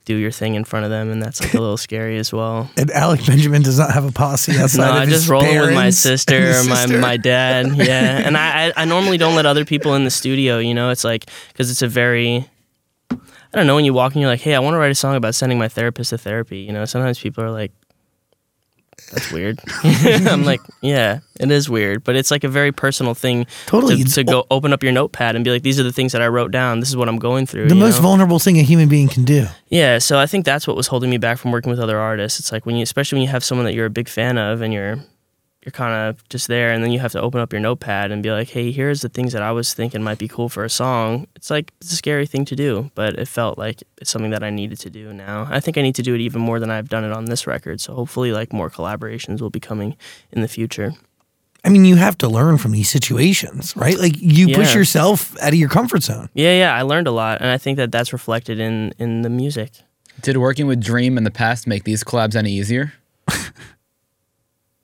[0.07, 2.71] do your thing in front of them, and that's like a little scary as well.
[2.79, 5.91] And Alec Benjamin does not have a posse outside No, I just roll with my
[5.91, 6.99] sister and or my sister.
[6.99, 7.67] my dad.
[7.77, 10.59] Yeah, and I, I I normally don't let other people in the studio.
[10.59, 12.49] You know, it's like because it's a very
[13.11, 13.17] I
[13.53, 15.17] don't know when you walk in, you're like, hey, I want to write a song
[15.17, 16.59] about sending my therapist to therapy.
[16.61, 17.73] You know, sometimes people are like.
[19.13, 19.61] That's weird.
[19.85, 24.03] I'm like, yeah, it is weird, but it's like a very personal thing Totally.
[24.03, 26.23] to, to go open up your notepad and be like, these are the things that
[26.23, 26.81] I wrote down.
[26.81, 27.69] This is what I'm going through.
[27.69, 28.03] the most know?
[28.03, 29.47] vulnerable thing a human being can do.
[29.69, 32.41] Yeah, so I think that's what was holding me back from working with other artists.
[32.41, 34.61] It's like when you, especially when you have someone that you're a big fan of,
[34.61, 34.99] and you're
[35.67, 38.23] you're kind of just there, and then you have to open up your notepad and
[38.23, 40.71] be like, "Hey, here's the things that I was thinking might be cool for a
[40.71, 44.31] song." It's like it's a scary thing to do, but it felt like it's something
[44.31, 45.49] that I needed to do now.
[45.51, 47.49] I think I need to do it even more than I've done it on this
[47.49, 47.81] record.
[47.81, 49.97] So hopefully, like more collaborations will be coming
[50.31, 50.95] in the future.
[51.65, 53.99] I mean, you have to learn from these situations, right?
[53.99, 56.29] Like you push yourself out of your comfort zone.
[56.33, 59.31] Yeah, yeah, I learned a lot, and I think that that's reflected in in the
[59.31, 59.73] music.
[60.23, 62.93] Did working with Dream in the past make these collabs any easier?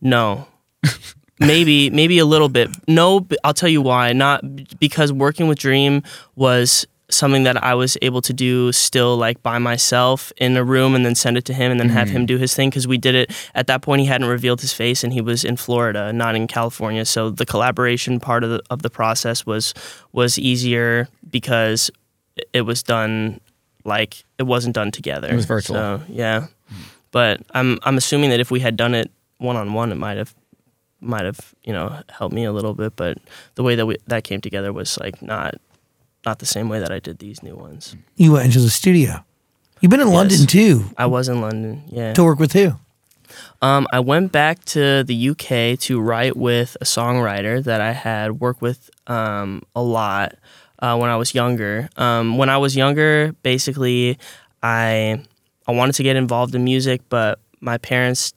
[0.02, 0.48] No.
[1.40, 2.70] maybe maybe a little bit.
[2.88, 4.12] No, I'll tell you why.
[4.12, 4.42] Not
[4.78, 6.02] because working with Dream
[6.36, 10.94] was something that I was able to do still like by myself in a room
[10.94, 12.26] and then send it to him and then have him mm-hmm.
[12.26, 15.04] do his thing because we did it at that point he hadn't revealed his face
[15.04, 18.80] and he was in Florida not in California so the collaboration part of the, of
[18.80, 19.74] the process was
[20.12, 21.90] was easier because
[22.36, 23.38] it- it was done
[23.84, 25.76] like it wasn't done together It was virtual.
[25.76, 26.46] so yeah
[27.10, 30.16] but I'm I'm assuming that if we had done it one on one, it might
[30.16, 30.34] have
[31.02, 32.96] might have you know helped me a little bit.
[32.96, 33.18] But
[33.54, 35.56] the way that we that came together was like not
[36.24, 37.96] not the same way that I did these new ones.
[38.16, 39.24] You went into the studio.
[39.80, 42.12] You've been in London too I was in London, yeah.
[42.12, 42.74] to work with who?
[43.60, 48.40] Um, I went back to the UK to write with a songwriter that I had
[48.40, 50.34] worked with um, a lot
[50.78, 51.88] uh, when I was younger.
[51.96, 54.18] Um, when I was younger, basically,
[54.62, 55.22] I
[55.66, 58.34] I wanted to get involved in music, but my parents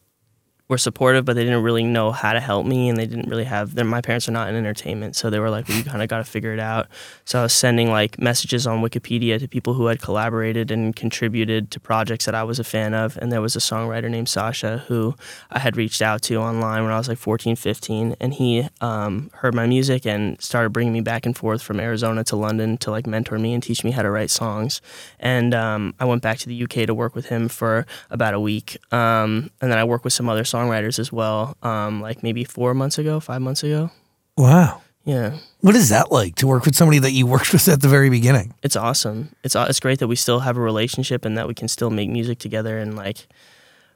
[0.67, 3.43] were supportive, but they didn't really know how to help me, and they didn't really
[3.43, 3.75] have.
[3.75, 6.17] My parents are not in entertainment, so they were like, "Well, you kind of got
[6.17, 6.87] to figure it out."
[7.23, 11.69] So I was sending like messages on Wikipedia to people who had collaborated and contributed
[11.71, 14.79] to projects that I was a fan of, and there was a songwriter named Sasha
[14.87, 15.15] who
[15.51, 19.29] I had reached out to online when I was like 14, 15, and he um,
[19.33, 22.89] heard my music and started bringing me back and forth from Arizona to London to
[22.89, 24.81] like mentor me and teach me how to write songs.
[25.19, 28.39] And um, I went back to the UK to work with him for about a
[28.39, 32.43] week, um, and then I worked with some other songwriters as well, um, like maybe
[32.43, 33.91] four months ago, five months ago.
[34.37, 34.81] Wow.
[35.03, 35.37] Yeah.
[35.61, 38.09] What is that like to work with somebody that you worked with at the very
[38.09, 38.53] beginning?
[38.63, 39.29] it's awesome.
[39.43, 42.09] It's it's great that we still have a relationship and that we can still make
[42.09, 42.77] music together.
[42.79, 43.27] And like,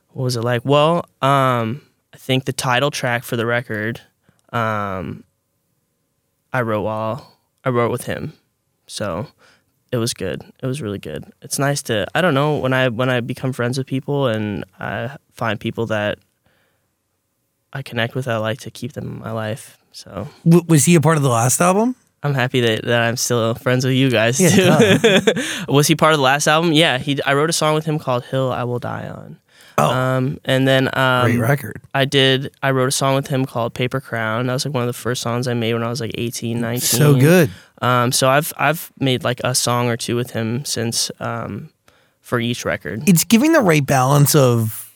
[0.10, 0.64] what was it like?
[0.64, 1.82] Well, um,
[2.14, 4.02] I think the title track for the record,
[4.54, 5.24] um,
[6.54, 8.34] I wrote while I wrote with him,
[8.88, 9.28] so
[9.92, 10.44] it was good.
[10.62, 11.26] It was really good.
[11.42, 14.64] It's nice to I don't know when I when I become friends with people and
[14.80, 16.20] I find people that
[17.74, 18.28] I connect with.
[18.28, 19.78] I like to keep them in my life.
[19.92, 21.96] So W- was he a part of the last album?
[22.22, 25.22] I'm happy that, that I'm still friends with you guys Yeah, too.
[25.70, 26.74] Was he part of the last album?
[26.74, 27.18] Yeah, he.
[27.24, 29.38] I wrote a song with him called "Hill I Will Die On."
[29.78, 31.82] Oh, Um, and then um, great record.
[31.94, 32.52] I did.
[32.62, 34.92] I wrote a song with him called "Paper Crown." That was like one of the
[34.94, 36.82] first songs I made when I was like 18, 19.
[36.82, 37.50] So good.
[37.82, 41.70] Um, so I've I've made like a song or two with him since um,
[42.20, 43.08] for each record.
[43.08, 44.89] It's giving the right balance of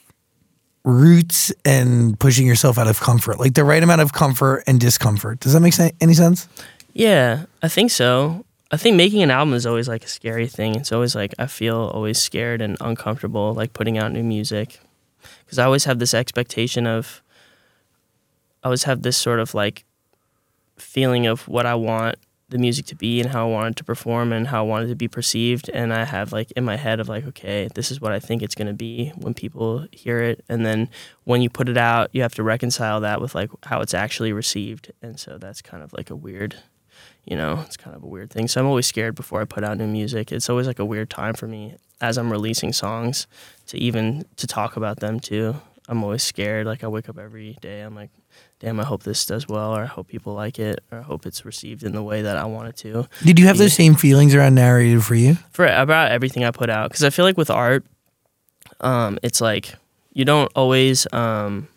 [0.84, 5.40] roots and pushing yourself out of comfort, like the right amount of comfort and discomfort.
[5.40, 6.48] Does that make sen- any sense?
[6.94, 8.46] Yeah, I think so.
[8.72, 10.76] I think making an album is always like a scary thing.
[10.76, 14.80] It's always like I feel always scared and uncomfortable like putting out new music
[15.46, 17.22] because I always have this expectation of
[18.64, 19.86] I always have this sort of like
[20.78, 22.16] feeling of what I want
[22.54, 24.96] the music to be and how I wanted to perform and how I wanted to
[24.96, 28.14] be perceived and I have like in my head of like okay, this is what
[28.14, 30.90] I think it's going to be when people hear it and then
[31.26, 34.32] when you put it out, you have to reconcile that with like how it's actually
[34.32, 36.56] received and so that's kind of like a weird
[37.26, 38.48] you know, it's kind of a weird thing.
[38.48, 40.32] So I'm always scared before I put out new music.
[40.32, 43.28] It's always like a weird time for me as I'm releasing songs
[43.68, 45.56] to even to talk about them too.
[45.88, 46.66] I'm always scared.
[46.66, 47.82] Like I wake up every day.
[47.82, 48.10] I'm like,
[48.64, 51.26] damn, I hope this does well, or I hope people like it, or I hope
[51.26, 53.10] it's received in the way that I want it to.
[53.22, 55.36] Did you have those same feelings around narrated for you?
[55.52, 57.86] For about everything I put out, because I feel like with art,
[58.80, 59.76] um, it's like
[60.14, 61.06] you don't always.
[61.12, 61.68] Um,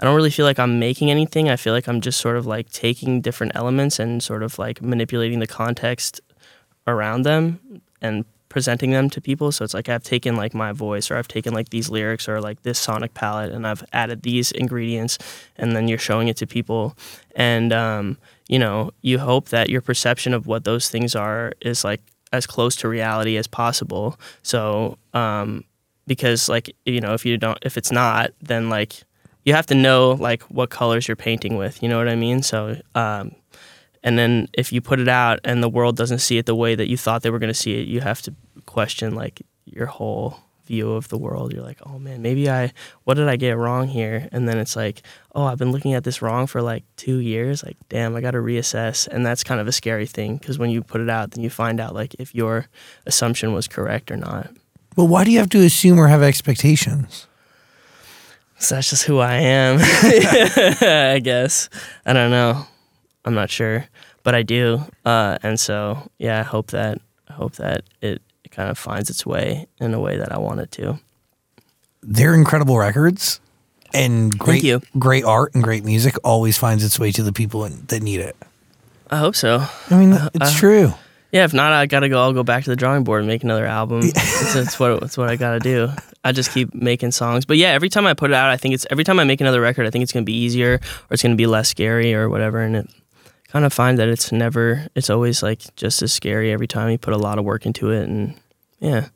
[0.00, 1.48] I don't really feel like I'm making anything.
[1.48, 4.82] I feel like I'm just sort of like taking different elements and sort of like
[4.82, 6.20] manipulating the context
[6.88, 9.50] around them and presenting them to people.
[9.50, 12.40] So it's like I've taken like my voice or I've taken like these lyrics or
[12.40, 15.18] like this sonic palette and I've added these ingredients
[15.56, 16.96] and then you're showing it to people.
[17.34, 21.82] And, um, you know, you hope that your perception of what those things are is
[21.82, 22.00] like
[22.32, 24.20] as close to reality as possible.
[24.44, 25.64] So, um,
[26.06, 29.02] because like, you know, if you don't, if it's not, then like,
[29.44, 31.82] you have to know like what colors you're painting with.
[31.82, 32.44] You know what I mean?
[32.44, 33.34] So, um,
[34.04, 36.76] and then if you put it out and the world doesn't see it the way
[36.76, 38.34] that you thought they were going to see it, you have to
[38.66, 41.52] question like your whole view of the world.
[41.52, 42.72] You're like, oh man, maybe I,
[43.04, 44.28] what did I get wrong here?
[44.32, 45.02] And then it's like,
[45.34, 47.62] oh, I've been looking at this wrong for like two years.
[47.62, 49.06] Like, damn, I got to reassess.
[49.06, 51.50] And that's kind of a scary thing because when you put it out, then you
[51.50, 52.66] find out like if your
[53.06, 54.50] assumption was correct or not.
[54.96, 57.26] Well, why do you have to assume or have expectations?
[58.58, 61.68] So that's just who I am, I guess.
[62.06, 62.66] I don't know.
[63.24, 63.86] I'm not sure,
[64.22, 64.80] but I do.
[65.04, 68.22] Uh, and so, yeah, I hope that I hope that it, it
[68.54, 70.98] kind of finds its way in a way that I want it to.
[72.02, 73.40] They're incredible records.
[73.92, 74.64] And great,
[74.98, 78.36] great art and great music always finds its way to the people that need it.
[79.08, 79.64] I hope so.
[79.88, 80.94] I mean, uh, it's uh, true.
[81.30, 82.20] Yeah, if not, I gotta go.
[82.20, 84.00] I'll go back to the drawing board and make another album.
[84.02, 85.90] that's, that's what that's what I gotta do.
[86.24, 87.44] I just keep making songs.
[87.44, 89.40] But yeah, every time I put it out, I think it's every time I make
[89.40, 92.28] another record, I think it's gonna be easier or it's gonna be less scary or
[92.28, 92.60] whatever.
[92.60, 92.90] And it
[93.48, 96.98] kind of find that it's never, it's always like just as scary every time you
[96.98, 98.08] put a lot of work into it.
[98.08, 98.34] And
[98.80, 99.08] yeah,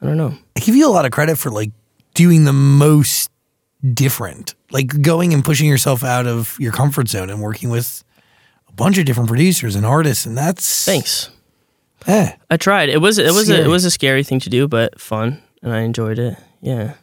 [0.00, 0.34] I don't know.
[0.56, 1.70] I give you a lot of credit for like
[2.14, 3.30] doing the most
[3.94, 8.04] different, like going and pushing yourself out of your comfort zone and working with
[8.68, 10.26] a bunch of different producers and artists.
[10.26, 11.30] And that's Thanks.
[12.06, 12.88] Eh, I tried.
[12.88, 13.64] It was it was a, Scary.
[13.64, 16.36] it was a scary thing to do, but fun, and I enjoyed it.
[16.60, 16.94] Yeah,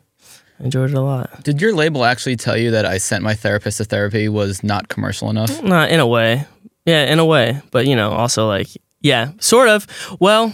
[0.59, 1.43] I enjoyed it a lot.
[1.43, 4.87] Did your label actually tell you that I sent my therapist to therapy was not
[4.87, 5.61] commercial enough?
[5.61, 6.45] Not in a way.
[6.85, 8.67] Yeah, in a way, but you know, also like
[9.01, 9.85] yeah, sort of.
[10.19, 10.53] Well,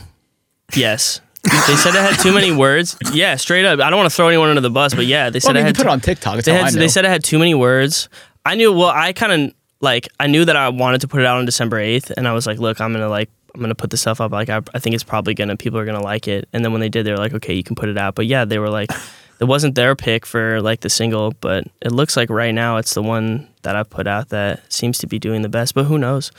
[0.74, 1.22] yes.
[1.44, 2.98] They said I had too many words.
[3.14, 3.80] Yeah, straight up.
[3.80, 5.60] I don't want to throw anyone under the bus, but yeah, they said Well, I
[5.60, 6.36] mean, I you had put it on TikTok.
[6.36, 8.10] That's they, had, I they said I had too many words.
[8.46, 8.74] I knew.
[8.74, 11.46] Well, I kind of like I knew that I wanted to put it out on
[11.46, 14.22] December eighth, and I was like, look, I'm gonna like I'm gonna put this stuff
[14.22, 14.32] up.
[14.32, 16.48] Like I, I think it's probably gonna people are gonna like it.
[16.54, 18.16] And then when they did, they were like, okay, you can put it out.
[18.16, 18.92] But yeah, they were like,
[19.40, 22.94] it wasn't their pick for like the single, but it looks like right now it's
[22.94, 25.74] the one that I put out that seems to be doing the best.
[25.74, 26.32] But who knows?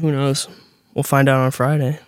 [0.00, 0.48] Who knows?
[0.94, 1.98] We'll find out on Friday.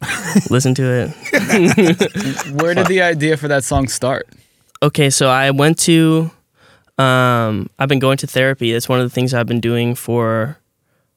[0.50, 2.52] Listen to it.
[2.60, 4.28] Where did the idea for that song start?
[4.82, 6.30] Okay, so I went to
[6.98, 8.72] um I've been going to therapy.
[8.72, 10.58] That's one of the things I've been doing for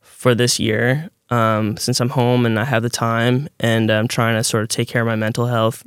[0.02, 1.10] for this year.
[1.30, 4.70] Um since I'm home and I have the time and I'm trying to sort of
[4.70, 5.84] take care of my mental health.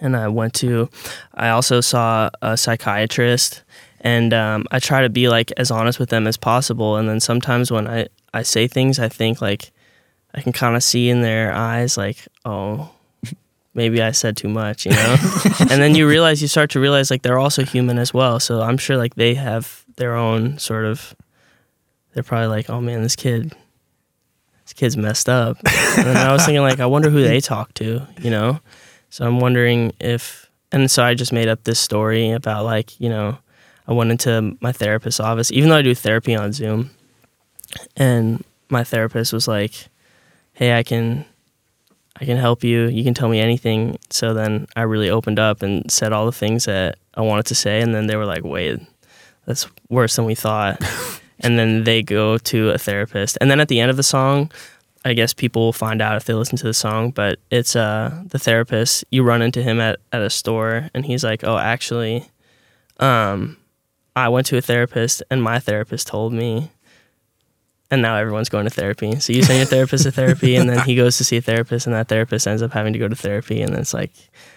[0.00, 0.88] And I went to
[1.34, 3.62] I also saw a psychiatrist
[4.00, 7.20] and um, I try to be like as honest with them as possible and then
[7.20, 9.72] sometimes when I I say things I think like
[10.34, 12.90] I can kind of see in their eyes like oh
[13.74, 15.16] maybe I said too much, you know?
[15.60, 18.40] and then you realize, you start to realize like they're also human as well.
[18.40, 21.14] So I'm sure like they have their own sort of,
[22.12, 23.54] they're probably like, oh man, this kid,
[24.64, 25.58] this kid's messed up.
[25.96, 28.60] and I was thinking like, I wonder who they talk to, you know?
[29.10, 33.08] So I'm wondering if, and so I just made up this story about like, you
[33.08, 33.38] know,
[33.88, 36.90] I went into my therapist's office, even though I do therapy on Zoom.
[37.96, 39.88] And my therapist was like,
[40.60, 41.24] hey, I can,
[42.20, 42.86] I can help you.
[42.88, 43.98] You can tell me anything.
[44.10, 47.54] So then I really opened up and said all the things that I wanted to
[47.54, 47.80] say.
[47.80, 48.78] And then they were like, wait,
[49.46, 50.78] that's worse than we thought.
[51.40, 53.38] and then they go to a therapist.
[53.40, 54.52] And then at the end of the song,
[55.02, 58.22] I guess people will find out if they listen to the song, but it's uh,
[58.26, 59.02] the therapist.
[59.10, 62.28] You run into him at, at a store and he's like, oh, actually,
[62.98, 63.56] um,
[64.14, 66.70] I went to a therapist and my therapist told me
[67.90, 69.18] and now everyone's going to therapy.
[69.18, 71.86] So you send your therapist to therapy, and then he goes to see a therapist,
[71.86, 74.12] and that therapist ends up having to go to therapy, and then it's like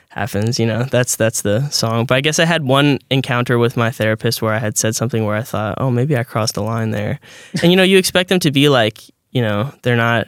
[0.09, 0.83] happens, you know.
[0.83, 2.05] That's that's the song.
[2.05, 5.25] But I guess I had one encounter with my therapist where I had said something
[5.25, 7.19] where I thought, oh, maybe I crossed the line there,
[7.61, 10.27] and you know, you expect them to be like, you know, they're not,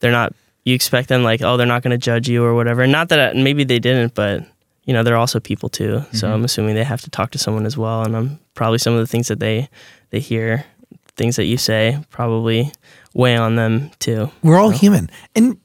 [0.00, 0.32] they're not.
[0.64, 2.86] You expect them like, oh, they're not going to judge you or whatever.
[2.86, 4.46] Not that I, maybe they didn't, but
[4.84, 6.02] you know, they're also people too.
[6.12, 6.34] So mm-hmm.
[6.34, 9.00] I'm assuming they have to talk to someone as well, and I'm probably some of
[9.00, 9.68] the things that they
[10.10, 10.64] they hear
[11.16, 12.72] things that you say probably
[13.14, 14.30] weigh on them too.
[14.42, 15.10] we're all human.
[15.34, 15.58] And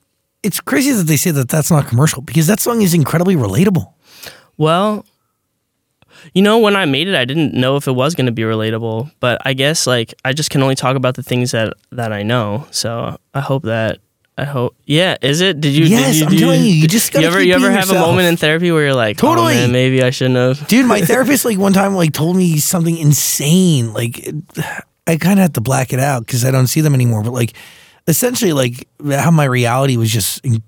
[0.44, 3.94] it's crazy that they say that that's not commercial because that song is incredibly relatable.
[4.58, 5.06] Well,
[6.34, 8.44] you know, when I made it, I didn't know if it was going to be
[8.44, 12.12] relatable, but I guess like I just can only talk about the things that that
[12.12, 12.68] I know.
[12.72, 14.00] So I hope that
[14.40, 14.76] I hope.
[14.86, 15.60] Yeah, is it?
[15.60, 15.86] Did you?
[15.86, 18.28] Yes, did you, I'm telling you, you just you ever you ever have a moment
[18.28, 19.56] in therapy where you're like, oh, Totally.
[19.56, 20.68] oh, man, maybe I shouldn't have.
[20.68, 23.92] Dude, my therapist like one time like told me something insane.
[23.94, 24.30] Like
[25.10, 27.24] I kind of had to black it out because I don't see them anymore.
[27.24, 27.54] But like
[28.08, 30.64] essentially like how my reality was just in-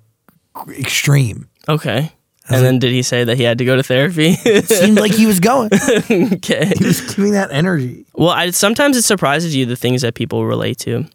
[0.69, 1.47] extreme.
[1.67, 2.11] Okay.
[2.49, 4.35] And then did he say that he had to go to therapy?
[4.43, 5.69] It seemed like he was going.
[6.11, 6.73] okay.
[6.77, 8.05] He was giving that energy.
[8.13, 11.05] Well, I, sometimes it surprises you the things that people relate to.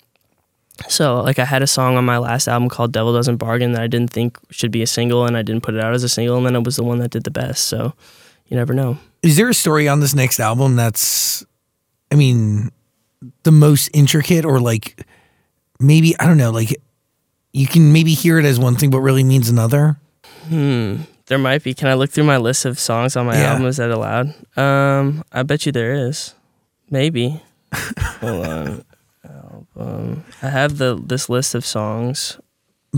[0.89, 3.83] So, like, I had a song on my last album called "Devil Doesn't Bargain" that
[3.83, 6.09] I didn't think should be a single, and I didn't put it out as a
[6.09, 7.65] single, and then it was the one that did the best.
[7.65, 7.95] So,
[8.49, 8.99] you never know.
[9.23, 11.45] Is there a story on this next album that's,
[12.13, 12.71] I mean,
[13.45, 15.07] the most intricate or like
[15.81, 16.75] maybe, I don't know, like
[17.53, 19.97] you can maybe hear it as one thing but really means another?
[20.49, 20.97] Hmm.
[21.27, 21.75] There might be.
[21.75, 23.53] Can I look through my list of songs on my Yeah.
[23.55, 23.67] album?
[23.67, 24.33] Is that allowed?
[24.57, 26.35] Um, I bet you there is.
[26.89, 27.43] Maybe.
[28.21, 28.85] Hold on.
[29.25, 30.25] Album.
[30.43, 32.39] I have the this list of songs.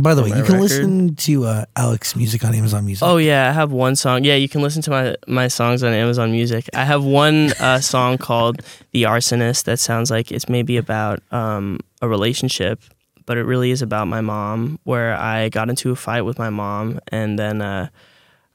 [0.00, 0.60] By the way, you can record?
[0.60, 3.06] listen to uh, Alec's music on Amazon Music.
[3.06, 4.24] Oh yeah, I have one song.
[4.24, 6.68] Yeah, you can listen to my my songs on Amazon Music.
[6.74, 11.80] I have one uh, song called "The Arsonist" that sounds like it's maybe about um,
[12.00, 12.80] a relationship,
[13.26, 14.78] but it really is about my mom.
[14.84, 17.88] Where I got into a fight with my mom, and then uh,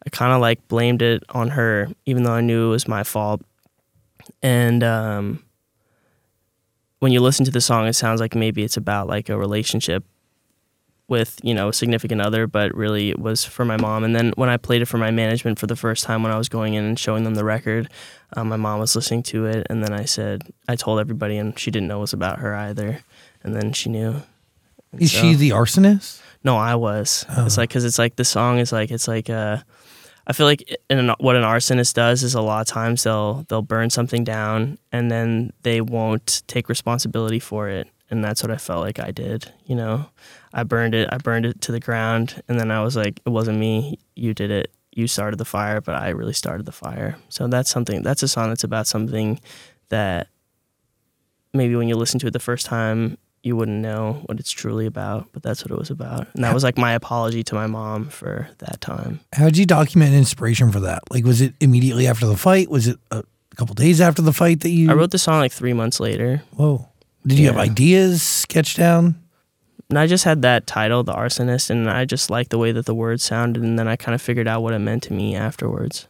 [0.05, 3.03] I kind of like blamed it on her, even though I knew it was my
[3.03, 3.41] fault.
[4.41, 5.43] and um,
[6.99, 10.05] when you listen to the song, it sounds like maybe it's about like a relationship
[11.13, 14.03] with you know a significant other, but really it was for my mom.
[14.03, 16.37] And then when I played it for my management for the first time, when I
[16.37, 17.89] was going in and showing them the record,
[18.35, 21.57] um, my mom was listening to it, and then I said I told everybody, and
[21.57, 22.99] she didn't know it was about her either,
[23.43, 24.15] and then she knew.
[24.91, 26.21] And Is so- she the arsonist?
[26.43, 27.25] no, I was.
[27.37, 29.57] It's like because it's like the song is like it's like uh,
[30.27, 33.45] I feel like in an, what an arsonist does is a lot of times they'll
[33.49, 38.51] they'll burn something down and then they won't take responsibility for it, and that's what
[38.51, 39.51] I felt like I did.
[39.65, 40.05] You know,
[40.53, 41.09] I burned it.
[41.11, 43.99] I burned it to the ground, and then I was like, it wasn't me.
[44.15, 44.71] You did it.
[44.91, 47.17] You started the fire, but I really started the fire.
[47.29, 48.03] So that's something.
[48.03, 49.39] That's a song that's about something
[49.89, 50.27] that
[51.53, 54.85] maybe when you listen to it the first time you wouldn't know what it's truly
[54.85, 56.27] about, but that's what it was about.
[56.33, 59.19] And that was like my apology to my mom for that time.
[59.33, 61.03] How did you document inspiration for that?
[61.11, 62.69] Like, was it immediately after the fight?
[62.69, 63.23] Was it a
[63.57, 64.89] couple days after the fight that you?
[64.89, 66.41] I wrote the song like three months later.
[66.51, 66.87] Whoa!
[67.27, 69.21] Did you have ideas sketched down?
[69.89, 72.85] And I just had that title, The Arsonist, and I just liked the way that
[72.85, 73.63] the words sounded.
[73.63, 76.07] And then I kind of figured out what it meant to me afterwards.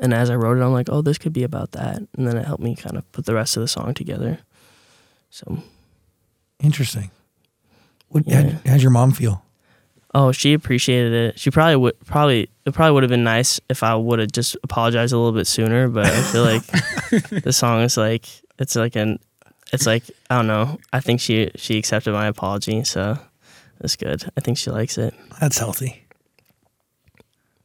[0.00, 1.96] And as I wrote it, I'm like, oh, this could be about that.
[1.96, 4.38] And then it helped me kind of put the rest of the song together.
[5.30, 5.62] So,
[6.62, 7.10] Interesting.
[8.08, 8.24] What?
[8.26, 8.42] Yeah.
[8.42, 9.42] How'd, how'd your mom feel?
[10.14, 11.38] oh, she appreciated it.
[11.38, 14.56] She probably would, probably, it probably would have been nice if I would have just
[14.62, 15.88] apologized a little bit sooner.
[15.88, 16.66] But I feel like
[17.44, 18.26] the song is like,
[18.58, 19.18] it's like an,
[19.72, 20.78] it's like, I don't know.
[20.92, 22.84] I think she, she accepted my apology.
[22.84, 23.18] So
[23.80, 24.24] that's good.
[24.36, 25.14] I think she likes it.
[25.40, 26.04] That's healthy.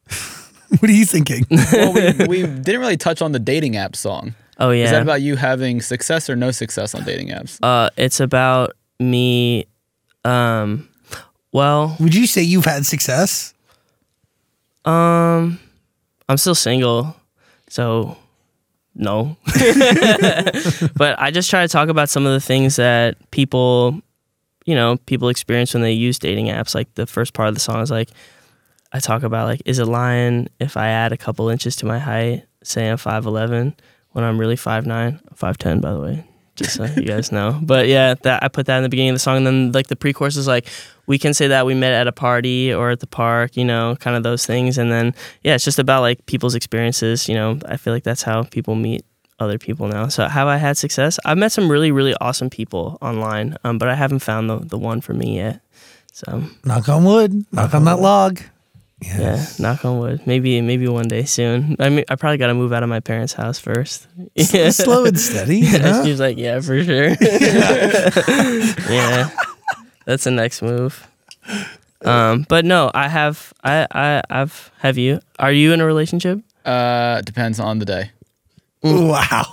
[0.78, 1.44] what are you thinking?
[1.50, 4.34] well, we, we didn't really touch on the dating app song.
[4.58, 4.84] Oh, yeah.
[4.84, 7.58] Is that about you having success or no success on dating apps?
[7.62, 9.66] Uh, it's about me.
[10.24, 10.88] Um,
[11.52, 13.52] well, Would you say you've had success?
[14.84, 15.58] um,
[16.28, 17.16] I'm still single,
[17.68, 18.16] so
[18.96, 19.36] no.
[20.96, 24.00] but I just try to talk about some of the things that people,
[24.64, 26.74] you know, people experience when they use dating apps.
[26.74, 28.10] Like the first part of the song is like,
[28.92, 31.98] I talk about like, is it lying if I add a couple inches to my
[31.98, 33.76] height, say I'm five eleven,
[34.12, 36.24] when I'm really five nine, five ten by the way,
[36.54, 37.60] just so you guys know.
[37.62, 39.88] But yeah, that I put that in the beginning of the song, and then like
[39.88, 40.66] the pre-chorus is like,
[41.06, 43.96] we can say that we met at a party or at the park, you know,
[44.00, 47.28] kind of those things, and then yeah, it's just about like people's experiences.
[47.28, 49.04] You know, I feel like that's how people meet
[49.38, 50.08] other people now.
[50.08, 51.18] So have I had success?
[51.24, 54.78] I've met some really really awesome people online, um, but I haven't found the the
[54.78, 55.60] one for me yet.
[56.12, 57.44] So Knock on wood.
[57.52, 58.40] Knock on that log.
[59.02, 59.58] Yes.
[59.60, 60.26] yeah, knock on wood.
[60.26, 61.76] Maybe maybe one day soon.
[61.78, 64.06] I mean, I probably got to move out of my parents' house first.
[64.34, 64.70] Yeah.
[64.70, 65.58] Slow and steady.
[65.60, 66.02] you know?
[66.02, 67.08] She was like, "Yeah, for sure."
[68.90, 69.28] yeah,
[70.06, 71.06] that's the next move.
[72.04, 75.20] Um, but no, I have, I, I, I've, have you?
[75.38, 76.40] Are you in a relationship?
[76.64, 78.10] Uh, depends on the day.
[78.82, 79.44] Wow.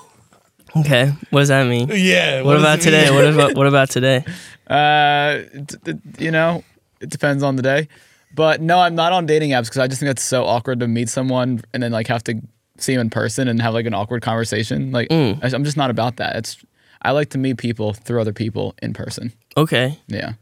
[0.76, 1.90] Okay, what does that mean?
[1.94, 2.42] Yeah.
[2.42, 3.12] What about today?
[3.12, 4.24] What about what about today?
[4.66, 5.94] Uh, d- d-
[6.24, 6.64] you know,
[7.02, 7.90] it depends on the day.
[8.34, 10.88] But no, I'm not on dating apps because I just think it's so awkward to
[10.88, 12.42] meet someone and then like have to
[12.78, 14.92] see him in person and have like an awkward conversation.
[14.94, 16.38] Like I- I'm just not about that.
[16.38, 16.58] It's
[17.02, 19.34] I like to meet people through other people in person.
[19.58, 20.34] Okay, Yeah.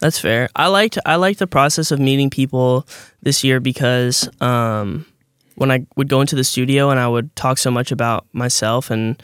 [0.00, 0.48] That's fair.
[0.54, 2.86] I liked I liked the process of meeting people
[3.22, 5.06] this year because um,
[5.54, 8.90] when I would go into the studio and I would talk so much about myself
[8.90, 9.20] and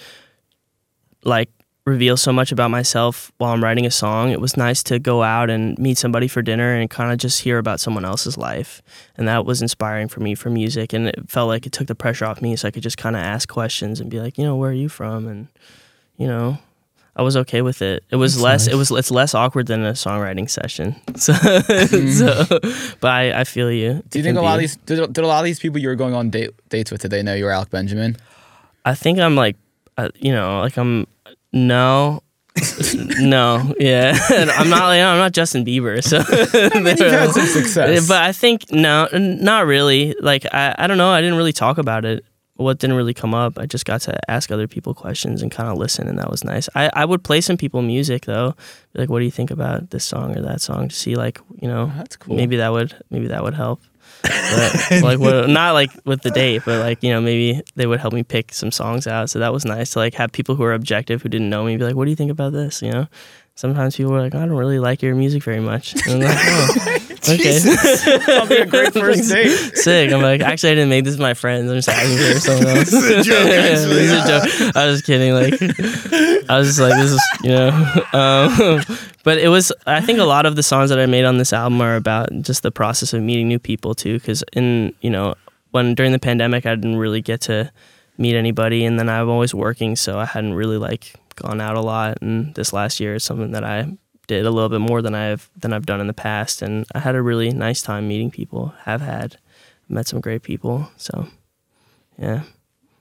[1.25, 1.51] like
[1.85, 5.23] reveal so much about myself while I'm writing a song, it was nice to go
[5.23, 8.83] out and meet somebody for dinner and kind of just hear about someone else's life.
[9.17, 11.95] And that was inspiring for me for music and it felt like it took the
[11.95, 14.45] pressure off me so I could just kind of ask questions and be like, you
[14.45, 15.49] know, where are you from and
[16.17, 16.59] you know,
[17.15, 18.05] I was okay with it.
[18.11, 18.67] It was That's less.
[18.69, 18.91] It was.
[18.91, 20.97] It's less awkward than a songwriting session.
[21.17, 22.45] So, so
[23.01, 24.03] but I, I feel you.
[24.09, 25.89] Do you think a lot of these did, did a lot of these people you
[25.89, 28.17] were going on date, dates with did they know you were Alec Benjamin?
[28.85, 29.57] I think I'm like,
[29.99, 31.07] uh, you know, like I'm.
[31.53, 32.23] No,
[33.21, 34.19] no, yeah.
[34.31, 34.85] I'm not.
[34.85, 36.03] Like, I'm not Justin Bieber.
[36.03, 38.09] So, You've had some success.
[38.09, 40.15] but I think no, not really.
[40.21, 41.11] Like I, I don't know.
[41.11, 42.25] I didn't really talk about it.
[42.57, 43.59] What didn't really come up.
[43.59, 46.45] I just got to ask other people questions and kind of listen, and that was
[46.45, 46.69] nice.
[46.75, 48.55] I, I would play some people music though.
[48.95, 50.89] Like, what do you think about this song or that song?
[50.89, 52.37] To see like, you know, oh, That's cool.
[52.37, 53.81] maybe that would maybe that would help.
[54.23, 57.99] But, like what, not like with the date, but like you know maybe they would
[58.01, 59.31] help me pick some songs out.
[59.31, 61.77] So that was nice to like have people who are objective who didn't know me
[61.79, 62.83] be like, what do you think about this?
[62.83, 63.07] You know,
[63.55, 65.95] sometimes people are like, I don't really like your music very much.
[66.07, 66.99] And I'm like, oh,
[67.29, 67.59] okay.
[68.27, 69.77] That'll be a great first date.
[69.77, 70.13] Sick.
[70.13, 71.71] I'm like, actually, I didn't make this with my friends.
[71.71, 72.91] I'm just asking for someone else.
[72.91, 73.45] this is a joke.
[73.49, 74.77] this is a joke.
[74.77, 75.33] I was just kidding.
[75.33, 75.55] Like,
[76.51, 77.71] I was just like, this is, you know.
[78.13, 78.83] Um,
[79.25, 81.53] but it was, I think a lot of the songs that I made on this
[81.53, 84.19] album are about just the process of meeting new people too.
[84.19, 85.35] Because in, you know,
[85.71, 87.73] when during the pandemic, I didn't really get to
[88.19, 91.81] meet anybody, and then I'm always working, so I hadn't really like gone out a
[91.81, 92.19] lot.
[92.21, 93.97] And this last year is something that I
[94.41, 97.15] a little bit more than I've than I've done in the past, and I had
[97.15, 98.75] a really nice time meeting people.
[98.85, 99.37] Have had
[99.89, 101.29] met some great people, so
[102.19, 102.43] yeah,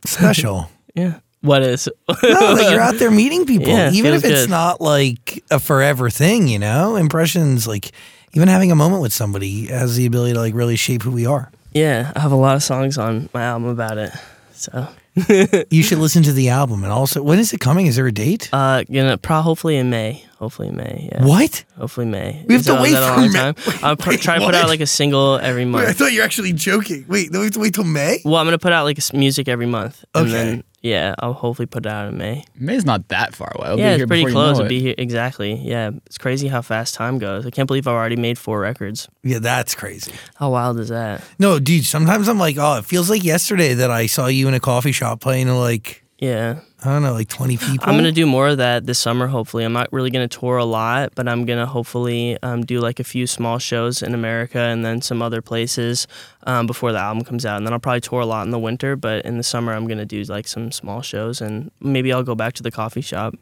[0.06, 0.70] Special.
[0.96, 1.20] yeah.
[1.42, 1.90] What is?
[2.24, 4.50] no, that you're out there meeting people, Yeah, even if it's good.
[4.52, 6.48] not like a forever thing.
[6.48, 7.92] You know, impressions like
[8.34, 11.26] even having a moment with somebody has the ability to like really shape who we
[11.26, 11.52] are.
[11.74, 14.12] yeah, I have a lot of songs on my album about it.
[14.54, 14.88] So
[15.70, 17.86] You should listen to the album, and also when is it coming?
[17.88, 18.50] Is there a date?
[18.54, 20.24] uh, gonna pro hopefully in May.
[20.40, 21.10] Hopefully in May.
[21.12, 21.26] Yeah.
[21.26, 21.64] what?
[21.78, 22.44] Hopefully May.
[22.48, 23.56] We have Is to that- wait that a for long May- time?
[23.84, 25.88] I'll pr- Wait, try to put out like a single every month.
[25.90, 27.06] I thought you were actually joking.
[27.08, 28.22] Wait, no, we have to wait till May.
[28.26, 31.86] Well, I'm gonna put out like music every month, and then yeah, I'll hopefully put
[31.86, 32.44] it out in May.
[32.56, 33.66] May's not that far away.
[33.68, 34.58] It'll be yeah, here it's pretty before you close.
[34.58, 34.70] know It'll it.
[34.70, 35.54] be here exactly.
[35.54, 37.46] Yeah, it's crazy how fast time goes.
[37.46, 39.08] I can't believe I've already made four records.
[39.24, 40.14] Yeah, that's crazy.
[40.36, 41.22] How wild is that?
[41.40, 41.86] No, dude.
[41.86, 44.92] Sometimes I'm like, oh, it feels like yesterday that I saw you in a coffee
[44.92, 47.88] shop playing like Yeah, I don't know, like 20 people.
[47.88, 49.28] I'm gonna do more of that this summer.
[49.28, 53.00] Hopefully, I'm not really gonna tour a lot, but I'm gonna hopefully um, do like
[53.00, 56.08] a few small shows in America and then some other places
[56.48, 57.58] um, before the album comes out.
[57.58, 59.86] And then I'll probably tour a lot in the winter, but in the summer I'm
[59.88, 63.36] gonna do like some small shows and maybe I'll go back to the coffee shop.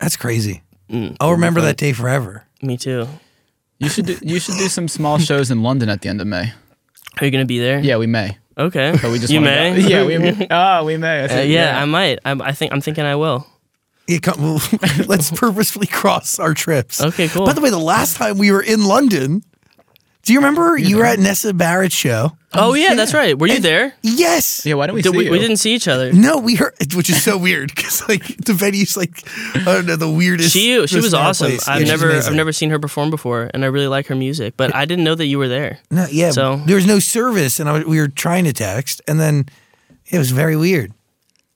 [0.00, 0.62] That's crazy.
[0.90, 2.44] Mm, I'll remember that day forever.
[2.62, 3.06] Me too.
[3.78, 6.26] You should do, you should do some small shows in London at the end of
[6.26, 6.52] May.
[7.20, 7.78] Are you gonna be there?
[7.78, 8.38] Yeah, we may.
[8.58, 8.92] Okay.
[9.00, 9.80] But we just you may.
[9.80, 9.88] Go.
[9.88, 10.46] Yeah, we may.
[10.50, 11.20] Oh, we may.
[11.20, 12.18] I Uh, said, yeah, I might.
[12.24, 13.46] I, I think I'm thinking I will.
[14.08, 14.60] Yeah, come, well,
[15.06, 17.00] let's purposefully cross our trips.
[17.00, 17.46] Okay, cool.
[17.46, 19.42] By the way, the last time we were in London,
[20.24, 22.32] do you remember you were at Nessa Barrett's show?
[22.54, 23.36] Oh yeah, that's right.
[23.38, 23.94] Were you there?
[24.02, 24.64] Yes.
[24.66, 25.30] yeah, why don't we Did see we, you?
[25.30, 26.12] we didn't see each other.
[26.12, 29.96] No, we heard, which is so weird because like the venue's like I don't know
[29.96, 30.52] the weirdest.
[30.52, 31.46] She she was most awesome.
[31.48, 31.66] place.
[31.68, 34.14] I've Yeah, she's never I've never seen her perform before, and I really like her
[34.14, 34.54] music.
[34.56, 35.78] But I didn't know that you were there.
[35.90, 36.30] No, yeah.
[36.30, 39.46] So- there was no service, and I, was- we were trying to text, and then
[40.10, 40.92] it was very weird.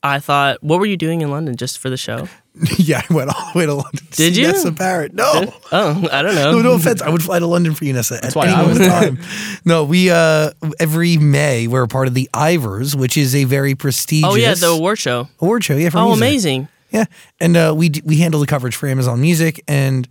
[0.03, 2.29] I thought, what were you doing in London just for the show?
[2.79, 4.07] yeah, I went all the way to London.
[4.07, 4.47] To Did see you?
[4.49, 5.13] Nessa Barrett?
[5.15, 5.53] No.
[5.73, 6.53] Oh, I don't know.
[6.53, 7.03] No, no offense.
[7.03, 8.25] I would fly to London for you, Nessa.
[8.25, 9.19] At why any I moment was in time.
[9.65, 10.51] No, we uh
[10.81, 14.31] every May we're a part of the Ivors, which is a very prestigious.
[14.31, 15.29] Oh yeah, the award show.
[15.41, 15.77] award show.
[15.77, 16.23] Yeah, for Oh, music.
[16.23, 16.69] amazing.
[16.93, 17.05] Yeah,
[17.41, 20.09] and uh, we d- we handle the coverage for Amazon Music, and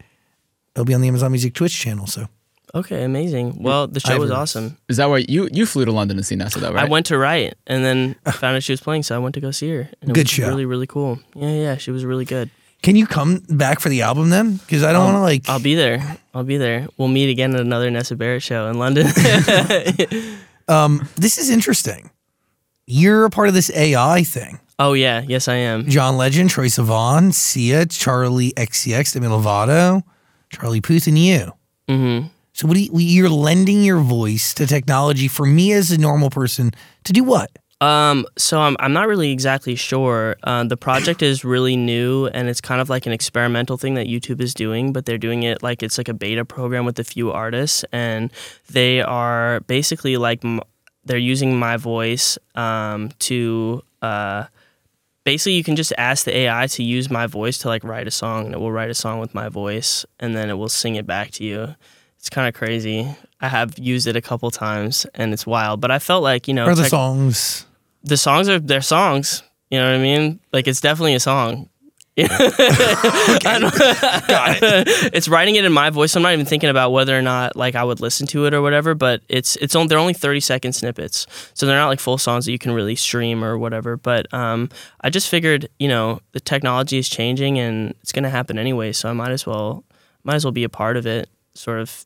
[0.76, 2.06] it'll be on the Amazon Music Twitch channel.
[2.06, 2.28] So
[2.76, 3.64] Okay, amazing.
[3.64, 4.38] Well, the show was Ivors.
[4.38, 4.78] awesome.
[4.90, 6.86] Is that why you you flew to London to see Nessa though, right?
[6.86, 9.42] I went to write and then found out she was playing, so I went to
[9.42, 9.90] go see her.
[10.02, 10.48] And it Good was show.
[10.50, 11.20] Really, really cool.
[11.36, 12.50] Yeah, yeah, she was really good.
[12.84, 14.58] can you come back for the album then?
[14.58, 15.48] Because I don't want to like.
[15.48, 16.18] I'll be there.
[16.34, 16.88] I'll be there.
[16.98, 19.08] We'll meet again at another Nessa Barrett show in London.
[20.68, 22.10] um, this is interesting.
[22.88, 24.60] You're a part of this AI thing.
[24.80, 25.88] oh yeah, yes I am.
[25.90, 30.04] John Legend, Troye Sivan, Sia, Charli XCX, Demi Lovato,
[30.52, 31.54] Charlie Puth, and you.
[31.88, 32.28] Mm-hmm.
[32.56, 36.30] So what do you, you're lending your voice to technology for me as a normal
[36.30, 36.72] person
[37.03, 37.51] to do what?
[37.82, 40.38] Um, so I'm I'm not really exactly sure.
[40.41, 44.08] Uh, the project is really new and it's kind of like an experimental thing that
[44.08, 47.03] YouTube is doing, but they're doing it like it's like a beta program with a
[47.03, 48.32] few artists, and
[48.72, 50.41] they are basically like
[51.03, 54.45] they're using my voice um, to uh,
[55.26, 58.12] basically you can just ask the AI to use my voice to like write a
[58.12, 60.95] song, and it will write a song with my voice, and then it will sing
[60.95, 61.76] it back to you.
[62.26, 63.08] It's kind of crazy.
[63.40, 65.80] I have used it a couple times, and it's wild.
[65.80, 67.68] But I felt like you know, Or the tech- songs?
[68.04, 69.44] the songs are their songs.
[69.70, 70.40] You know what I mean?
[70.52, 71.70] Like it's definitely a song.
[72.18, 73.74] I don't-
[75.14, 76.16] it's writing it in my voice.
[76.16, 78.62] I'm not even thinking about whether or not like I would listen to it or
[78.64, 78.96] whatever.
[78.96, 82.46] But it's it's on, they're only 30 second snippets, so they're not like full songs
[82.48, 83.98] that you can really stream or whatever.
[83.98, 84.70] But um,
[85.02, 88.94] I just figured, you know, the technology is changing and it's gonna happen anyway.
[88.94, 89.84] So I might as well
[90.24, 91.30] might as well be a part of it.
[91.54, 92.04] Sort of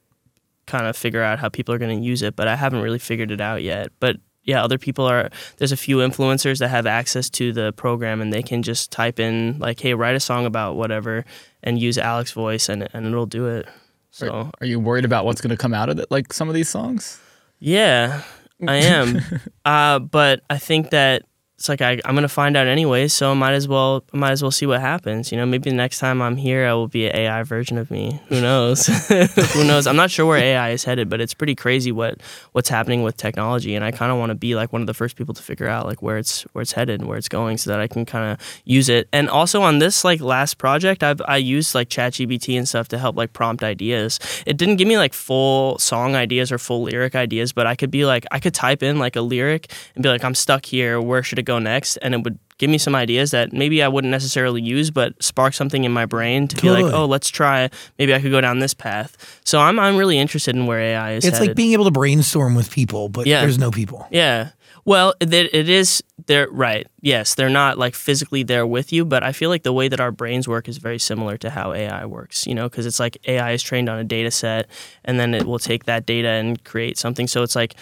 [0.69, 2.99] kind of figure out how people are going to use it, but I haven't really
[2.99, 3.91] figured it out yet.
[3.99, 5.29] But yeah, other people are.
[5.57, 9.19] There's a few influencers that have access to the program, and they can just type
[9.19, 11.25] in like, "Hey, write a song about whatever,"
[11.61, 13.67] and use Alex's voice, and and it'll do it.
[14.11, 16.09] So Are you worried about what's going to come out of it?
[16.09, 17.19] Like some of these songs?
[17.59, 18.23] yeah,
[18.67, 19.21] I am.
[19.65, 21.23] uh, but I think that
[21.59, 24.41] it's like I, I'm gonna find out anyway, so I might as well might as
[24.41, 25.29] well see what happens.
[25.29, 27.91] You know, maybe the next time I'm here, I will be an AI version of
[27.91, 28.21] me.
[28.29, 28.85] Who knows?
[29.53, 29.85] Who knows?
[29.85, 32.21] I'm not sure where AI is headed, but it's pretty crazy what
[32.53, 34.93] what's happening with technology, and I kind of want to be like one of the
[34.93, 37.57] first people to figure out like where it's where it's headed and where it's going,
[37.57, 39.09] so that I can kind of use it.
[39.11, 42.97] And also on this like last project, I've I used like ChatGPT and stuff to
[42.97, 44.17] help like prompt ideas.
[44.45, 47.91] It didn't give me like full song ideas or full lyric ideas, but I could
[47.91, 51.01] be like I could type in like a lyric and be like I'm stuck here.
[51.01, 51.97] Where should it go next?
[51.97, 55.53] And it would give me some ideas that maybe I wouldn't necessarily use, but spark
[55.53, 57.69] something in my brain to be like, oh, let's try.
[57.97, 59.39] Maybe I could go down this path.
[59.45, 61.25] So I'm I'm really interested in where AI is.
[61.25, 63.41] It's like being able to brainstorm with people, but Yeah.
[63.41, 64.07] there's no people.
[64.11, 64.49] Yeah.
[64.85, 66.87] Well, it, it is they're right.
[67.01, 69.99] Yes, they're not like physically there with you, but I feel like the way that
[69.99, 72.47] our brains work is very similar to how AI works.
[72.47, 74.67] You know, because it's like AI is trained on a data set,
[75.05, 77.27] and then it will take that data and create something.
[77.27, 77.75] So it's like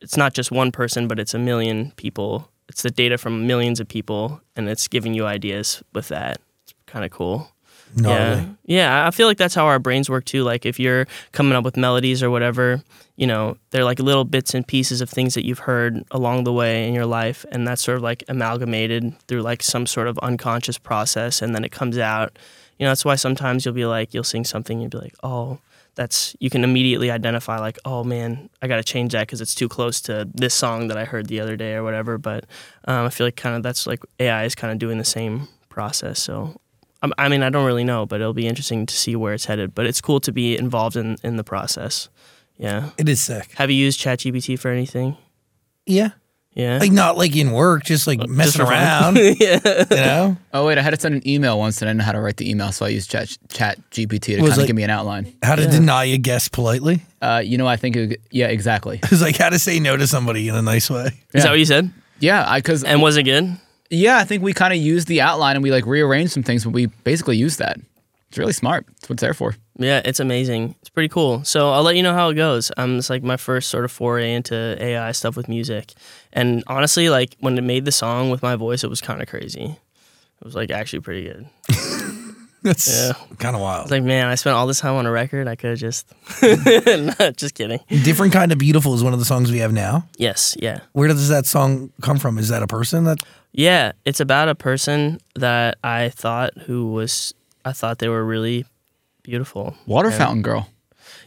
[0.00, 2.48] it's not just one person, but it's a million people.
[2.68, 6.38] It's the data from millions of people, and it's giving you ideas with that.
[6.64, 7.48] It's kind of cool.
[7.94, 8.42] Gnarly.
[8.42, 8.46] Yeah.
[8.64, 10.44] Yeah, I feel like that's how our brains work too.
[10.44, 12.82] Like if you're coming up with melodies or whatever,
[13.16, 16.52] you know, they're like little bits and pieces of things that you've heard along the
[16.52, 20.18] way in your life and that's sort of like amalgamated through like some sort of
[20.20, 22.38] unconscious process and then it comes out.
[22.78, 25.16] You know, that's why sometimes you'll be like you'll sing something and you'll be like,
[25.22, 25.58] "Oh,
[25.94, 29.54] that's you can immediately identify like, "Oh man, I got to change that cuz it's
[29.54, 32.44] too close to this song that I heard the other day or whatever." But
[32.86, 35.48] um, I feel like kind of that's like AI is kind of doing the same
[35.68, 36.20] process.
[36.20, 36.60] So
[37.02, 39.46] I'm- I mean, I don't really know, but it'll be interesting to see where it's
[39.46, 39.74] headed.
[39.74, 42.08] But it's cool to be involved in, in the process.
[42.58, 42.90] Yeah.
[42.96, 43.50] It is sick.
[43.56, 45.16] Have you used ChatGPT for anything?
[45.84, 46.10] Yeah.
[46.54, 46.78] Yeah.
[46.78, 48.74] Like not like in work, just like messing for fun.
[48.74, 49.16] around.
[49.40, 49.60] yeah.
[49.90, 50.36] You know?
[50.52, 52.20] Oh wait, I had to send an email once and I didn't know how to
[52.20, 54.82] write the email, so I used Chat Chat GPT to kind of like- give me
[54.82, 55.34] an outline.
[55.42, 57.02] How to deny a guest politely.
[57.22, 59.00] Uh, you know, I think, it, yeah, exactly.
[59.10, 61.10] It's like how to say no to somebody in a nice way.
[61.32, 61.90] Is that what you said?
[62.20, 63.56] Yeah, I because And was it good?
[63.88, 66.64] yeah, I think we kind of used the outline and we like rearranged some things,
[66.64, 67.78] but we basically used that.
[68.28, 68.86] It's really smart.
[68.88, 69.54] That's what it's there for.
[69.78, 70.74] Yeah, it's amazing.
[70.80, 71.44] It's pretty cool.
[71.44, 72.70] So I'll let you know how it goes.
[72.78, 75.92] Um, it's like my first sort of foray into AI stuff with music.
[76.32, 79.28] And honestly, like when it made the song with my voice, it was kind of
[79.28, 79.64] crazy.
[80.40, 81.46] It was like actually pretty good.
[82.62, 83.12] That's Yeah.
[83.38, 83.82] kind of wild.
[83.82, 85.48] It's like, man, I spent all this time on a record.
[85.48, 86.06] I could have just,
[86.42, 87.80] no, just kidding.
[87.88, 90.06] Different kind of beautiful is one of the songs we have now.
[90.16, 90.78] Yes, yeah.
[90.92, 92.38] Where does that song come from?
[92.38, 93.18] Is that a person that
[93.52, 98.64] Yeah, it's about a person that I thought who was I thought they were really
[99.24, 99.74] beautiful.
[99.86, 100.18] Water Yeah.
[100.18, 100.68] fountain girl.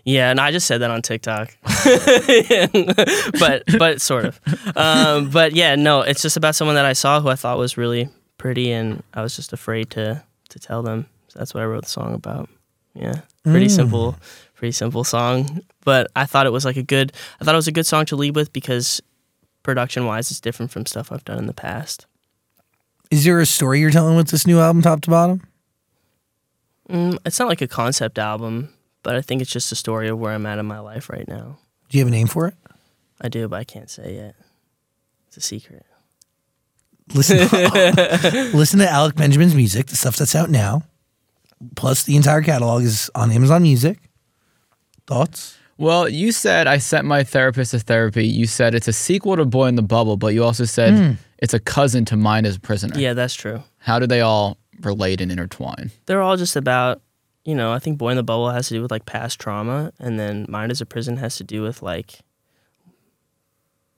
[0.05, 1.57] Yeah, and I just said that on TikTok,
[3.39, 4.39] but but sort of.
[4.77, 7.75] Um, but yeah, no, it's just about someone that I saw who I thought was
[7.75, 11.07] really pretty, and I was just afraid to to tell them.
[11.29, 12.49] So that's what I wrote the song about.
[12.93, 14.15] Yeah, pretty simple,
[14.53, 15.61] pretty simple song.
[15.83, 17.11] But I thought it was like a good.
[17.41, 19.01] I thought it was a good song to lead with because
[19.63, 22.05] production wise, it's different from stuff I've done in the past.
[23.09, 25.41] is there a story you're telling with this new album, top to bottom?
[26.89, 28.69] Mm, it's not like a concept album,
[29.05, 31.27] but I think it's just a story of where I'm at in my life right
[31.27, 31.59] now.
[31.89, 32.55] Do you have a name for it?
[33.21, 34.35] I do, but I can't say yet.
[35.27, 35.85] It's a secret.
[37.13, 37.37] Listen,
[38.57, 40.81] listen to Alec Benjamin's music, the stuff that's out now.
[41.75, 43.99] Plus, the entire catalog is on Amazon Music.
[45.05, 45.55] Thoughts?
[45.77, 48.25] Well, you said I sent my therapist to therapy.
[48.25, 51.11] You said it's a sequel to Boy in the Bubble, but you also said hmm.
[51.37, 52.97] it's a cousin to Mine as a Prisoner.
[52.97, 53.61] Yeah, that's true.
[53.77, 55.91] How do they all relate and intertwine?
[56.07, 57.01] They're all just about,
[57.45, 59.93] you know, I think Boy in the Bubble has to do with like past trauma,
[59.99, 62.19] and then Mind Is a Prison has to do with like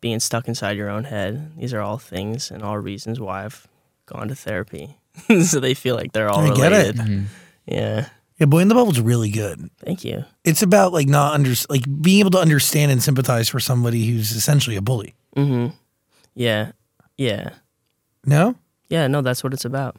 [0.02, 1.54] being stuck inside your own head.
[1.58, 3.68] These are all things and all reasons why I've
[4.06, 4.98] gone to therapy.
[5.44, 6.98] so they feel like they're all I get it.
[6.98, 7.26] related.
[7.66, 8.10] Yeah.
[8.38, 9.72] Yeah, Boy in the Bubble's really good.
[9.84, 10.24] Thank you.
[10.44, 14.32] It's about like not under like being able to understand and sympathize for somebody who's
[14.32, 15.16] essentially a bully.
[15.36, 15.74] Mm-hmm.
[16.36, 16.74] Yeah.
[17.18, 17.50] Yeah.
[18.26, 18.54] No?
[18.90, 19.98] Yeah, no, that's what it's about.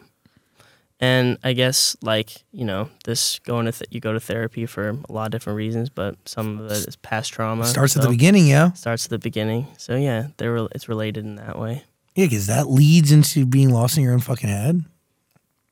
[1.01, 4.89] And I guess like you know, this going to th- you go to therapy for
[4.89, 7.67] a lot of different reasons, but some of it is past trauma.
[7.67, 8.73] Starts at the beginning, yeah.
[8.73, 9.69] Starts at the beginning.
[9.79, 11.85] So yeah, they're rel- it's related in that way.
[12.17, 14.85] Yeah, because that leads into being lost in your own fucking head.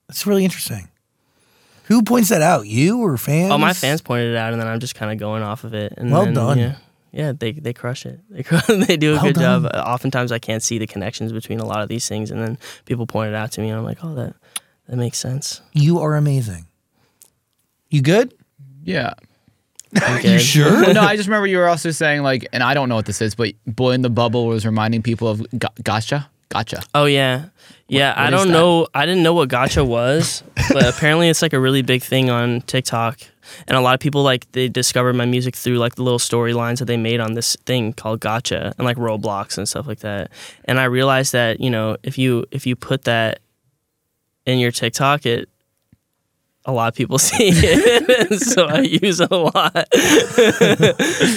[0.07, 0.89] That's really interesting.
[1.85, 2.67] Who points that out?
[2.67, 3.51] You or fans?
[3.53, 5.75] Oh, my fans pointed it out, and then I'm just kind of going off of
[5.75, 5.95] it.
[5.97, 6.59] And Well then, done.
[6.59, 6.75] Yeah,
[7.13, 8.21] yeah, they they crush it.
[8.31, 8.43] They
[8.85, 9.63] they do a Well good done.
[9.65, 9.73] job.
[9.75, 13.07] Oftentimes, I can't see the connections between a lot of these things, and then people
[13.07, 14.35] point it out to me, and I'm like, oh, that
[14.89, 15.61] that makes sense.
[15.73, 16.67] You are amazing.
[17.91, 18.35] You good?
[18.85, 19.15] Yeah.
[19.95, 20.71] I'm You sure?
[20.71, 23.07] Well, no, I just remember you were also saying like, and I don't know what
[23.07, 26.85] this is, but Boy in the Bubble was reminding people of ga- Gacha, Gacha.
[26.95, 27.47] Oh yeah,
[27.89, 28.15] yeah.
[28.17, 28.87] I don't know.
[28.95, 32.61] I didn't know what Gacha was, but apparently it's like a really big thing on
[32.63, 33.21] TikTok,
[33.67, 36.79] and a lot of people like they discovered my music through like the little storylines
[36.79, 40.31] that they made on this thing called Gacha and like Roblox and stuff like that.
[40.67, 43.41] And I realized that you know if you if you put that
[44.47, 45.49] in your TikTok, it
[46.65, 49.87] a lot of people see it, so I use it a lot.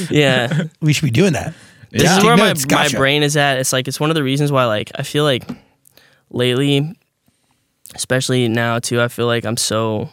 [0.12, 1.54] yeah, We should be doing that.
[1.92, 2.18] this Yeah.
[2.18, 3.60] is where my, notes, my brain is at.
[3.60, 5.44] It's like it's one of the reasons why like I feel like
[6.32, 6.96] lately,
[7.96, 10.10] especially now too, I feel like I'm so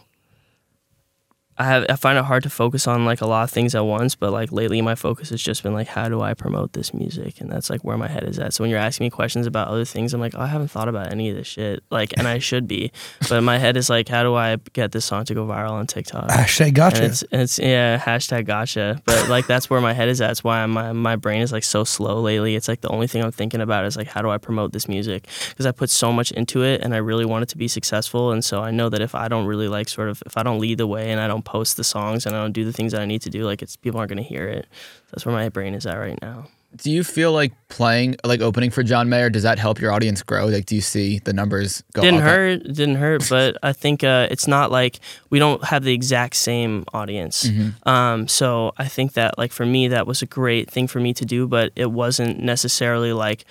[1.58, 3.84] I have I find it hard to focus on like a lot of things at
[3.84, 6.92] once, but like lately my focus has just been like how do I promote this
[6.92, 8.52] music, and that's like where my head is at.
[8.54, 10.88] So when you're asking me questions about other things, I'm like, oh, I haven't thought
[10.88, 12.92] about any of this shit, like, and I should be,
[13.28, 15.86] but my head is like, how do I get this song to go viral on
[15.86, 16.28] TikTok?
[16.28, 17.00] Hashtag And Gacha.
[17.00, 19.00] it's, and it's yeah, hashtag Gacha.
[19.04, 20.26] But like that's where my head is at.
[20.26, 22.54] That's why my my brain is like so slow lately.
[22.56, 24.88] It's like the only thing I'm thinking about is like how do I promote this
[24.88, 27.68] music because I put so much into it and I really want it to be
[27.68, 28.32] successful.
[28.32, 30.58] And so I know that if I don't really like sort of if I don't
[30.58, 32.92] lead the way and I don't post the songs and I don't do the things
[32.92, 34.66] that I need to do, like it's people aren't gonna hear it.
[35.10, 36.48] That's where my brain is at right now.
[36.74, 40.22] Do you feel like playing, like opening for John Mayer, does that help your audience
[40.22, 40.46] grow?
[40.46, 42.04] Like, do you see the numbers go up?
[42.04, 42.26] didn't up?
[42.26, 46.36] hurt didn't hurt but i think uh, it's not like we don't have the exact
[46.36, 47.48] same audience
[47.84, 51.14] um, so i think that like for me that was a great thing for me
[51.14, 53.44] to do but it wasn't necessarily like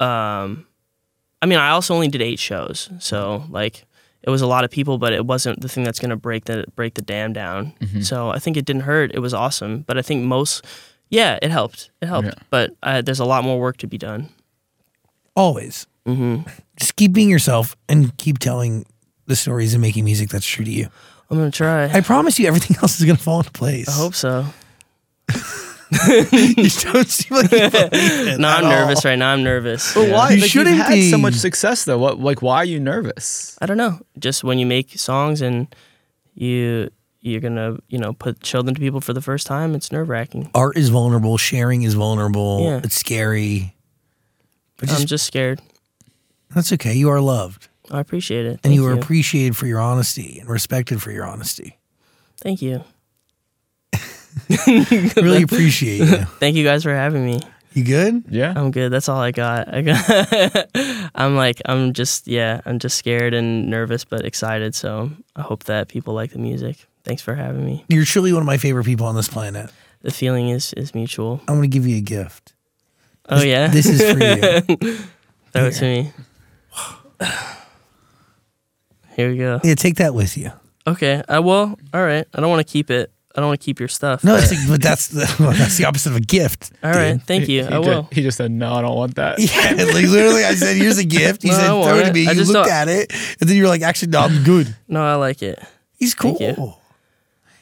[0.00, 0.66] um,
[1.40, 3.85] i mean i also only did eight shows so like
[4.26, 6.44] it was a lot of people but it wasn't the thing that's going to break
[6.46, 7.72] the break the dam down
[8.02, 10.64] so i think it didn't hurt it was awesome but i think most
[11.10, 12.34] yeah it helped it helped Yeah.
[12.50, 14.28] but uh, there's a lot more work to be done
[15.34, 15.86] Always.
[16.06, 16.48] Mm-hmm.
[16.78, 18.86] Just keep being yourself and keep telling
[19.26, 20.88] the stories and making music that's true to you.
[21.30, 23.88] i'm gonna try I promise you, everything else is gonna fall into place.
[23.88, 24.46] I hope so.
[26.32, 27.58] you don't seem like you
[28.38, 29.10] No, I'm nervous all.
[29.10, 29.32] right now.
[29.32, 29.94] I'm nervous.
[29.94, 30.14] But Yeah.
[30.14, 30.30] why?
[30.32, 31.98] You like, shouldn't you've had so much success though.
[31.98, 32.18] What?
[32.18, 33.56] Like, why are you nervous?
[33.60, 34.00] I don't know.
[34.18, 35.74] Just when you make songs and
[36.34, 39.92] you you're gonna you know put show them to people for the first time, it's
[39.92, 40.50] nerve wracking.
[40.54, 41.36] Art is vulnerable.
[41.36, 42.64] Sharing is vulnerable.
[42.64, 42.80] Yeah.
[42.82, 43.74] It's scary.
[44.78, 45.60] But I'm just, just scared.
[46.54, 46.94] that's okay.
[46.94, 48.50] You are loved, I appreciate it.
[48.50, 51.78] and Thank you are appreciated for your honesty and respected for your honesty.
[52.38, 52.84] Thank you.
[55.16, 56.06] really appreciate you.
[56.40, 57.40] Thank you guys for having me.
[57.72, 58.24] You good?
[58.28, 58.54] Yeah.
[58.56, 58.90] I'm good.
[58.90, 59.68] That's all I got.
[59.74, 60.68] I got
[61.14, 64.74] I'm like I'm just yeah, I'm just scared and nervous but excited.
[64.74, 66.86] So I hope that people like the music.
[67.04, 67.84] Thanks for having me.
[67.88, 69.70] You're truly one of my favorite people on this planet.
[70.02, 71.40] The feeling is is mutual.
[71.48, 72.54] I'm gonna give you a gift.
[73.28, 73.68] Oh yeah.
[73.68, 74.96] This is for you.
[75.52, 76.12] Throw it to me.
[79.16, 79.60] Here we go.
[79.64, 80.52] yeah, take that with you.
[80.86, 81.16] Okay.
[81.16, 81.78] Uh, I will.
[81.92, 82.26] All right.
[82.34, 83.10] I don't want to keep it.
[83.36, 84.24] I don't want to keep your stuff.
[84.24, 86.72] No, but- it's like, but that's the well, that's the opposite of a gift.
[86.82, 87.12] all right.
[87.12, 87.22] dude.
[87.24, 87.62] Thank you.
[87.64, 88.08] He, I ju- will.
[88.10, 91.04] he just said, "No, I don't want that." Yeah, like literally, I said, "Here's a
[91.04, 93.56] gift." You No, said, "Throw it to me." You looked don't- at it, and then
[93.56, 95.58] you were like, "Actually, no, I'm good." No, I like it.
[95.98, 96.36] He's cool.
[96.36, 96.74] Thank you.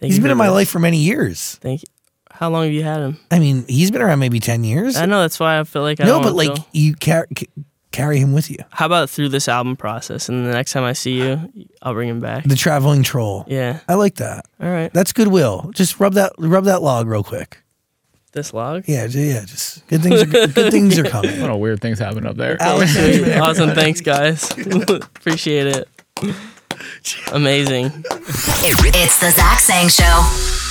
[0.00, 0.54] Thank He's you been in my much.
[0.54, 1.56] life for many years.
[1.56, 1.86] Thank you.
[2.30, 3.18] How long have you had him?
[3.30, 4.96] I mean, he's been around maybe ten years.
[4.96, 5.20] I know.
[5.20, 7.48] That's why I feel like I no, don't but wanna like feel- you car- c-
[7.94, 8.58] carry him with you.
[8.70, 12.08] How about through this album process, and the next time I see you, I'll bring
[12.08, 12.44] him back.
[12.44, 13.44] The traveling troll.
[13.46, 13.80] Yeah.
[13.88, 14.46] I like that.
[14.60, 14.92] All right.
[14.92, 15.70] That's goodwill.
[15.74, 17.62] Just rub that rub that log real quick.
[18.32, 18.84] This log.
[18.88, 19.44] Yeah, yeah.
[19.44, 20.22] Just good things.
[20.22, 21.38] Are, good things are coming.
[21.38, 22.60] A lot of weird things happen up there.
[22.60, 22.96] Alex,
[23.36, 23.70] awesome.
[23.70, 24.50] Thanks, guys.
[24.56, 25.88] Appreciate it.
[27.32, 27.92] Amazing.
[28.10, 30.63] It's the Zach Sang Show.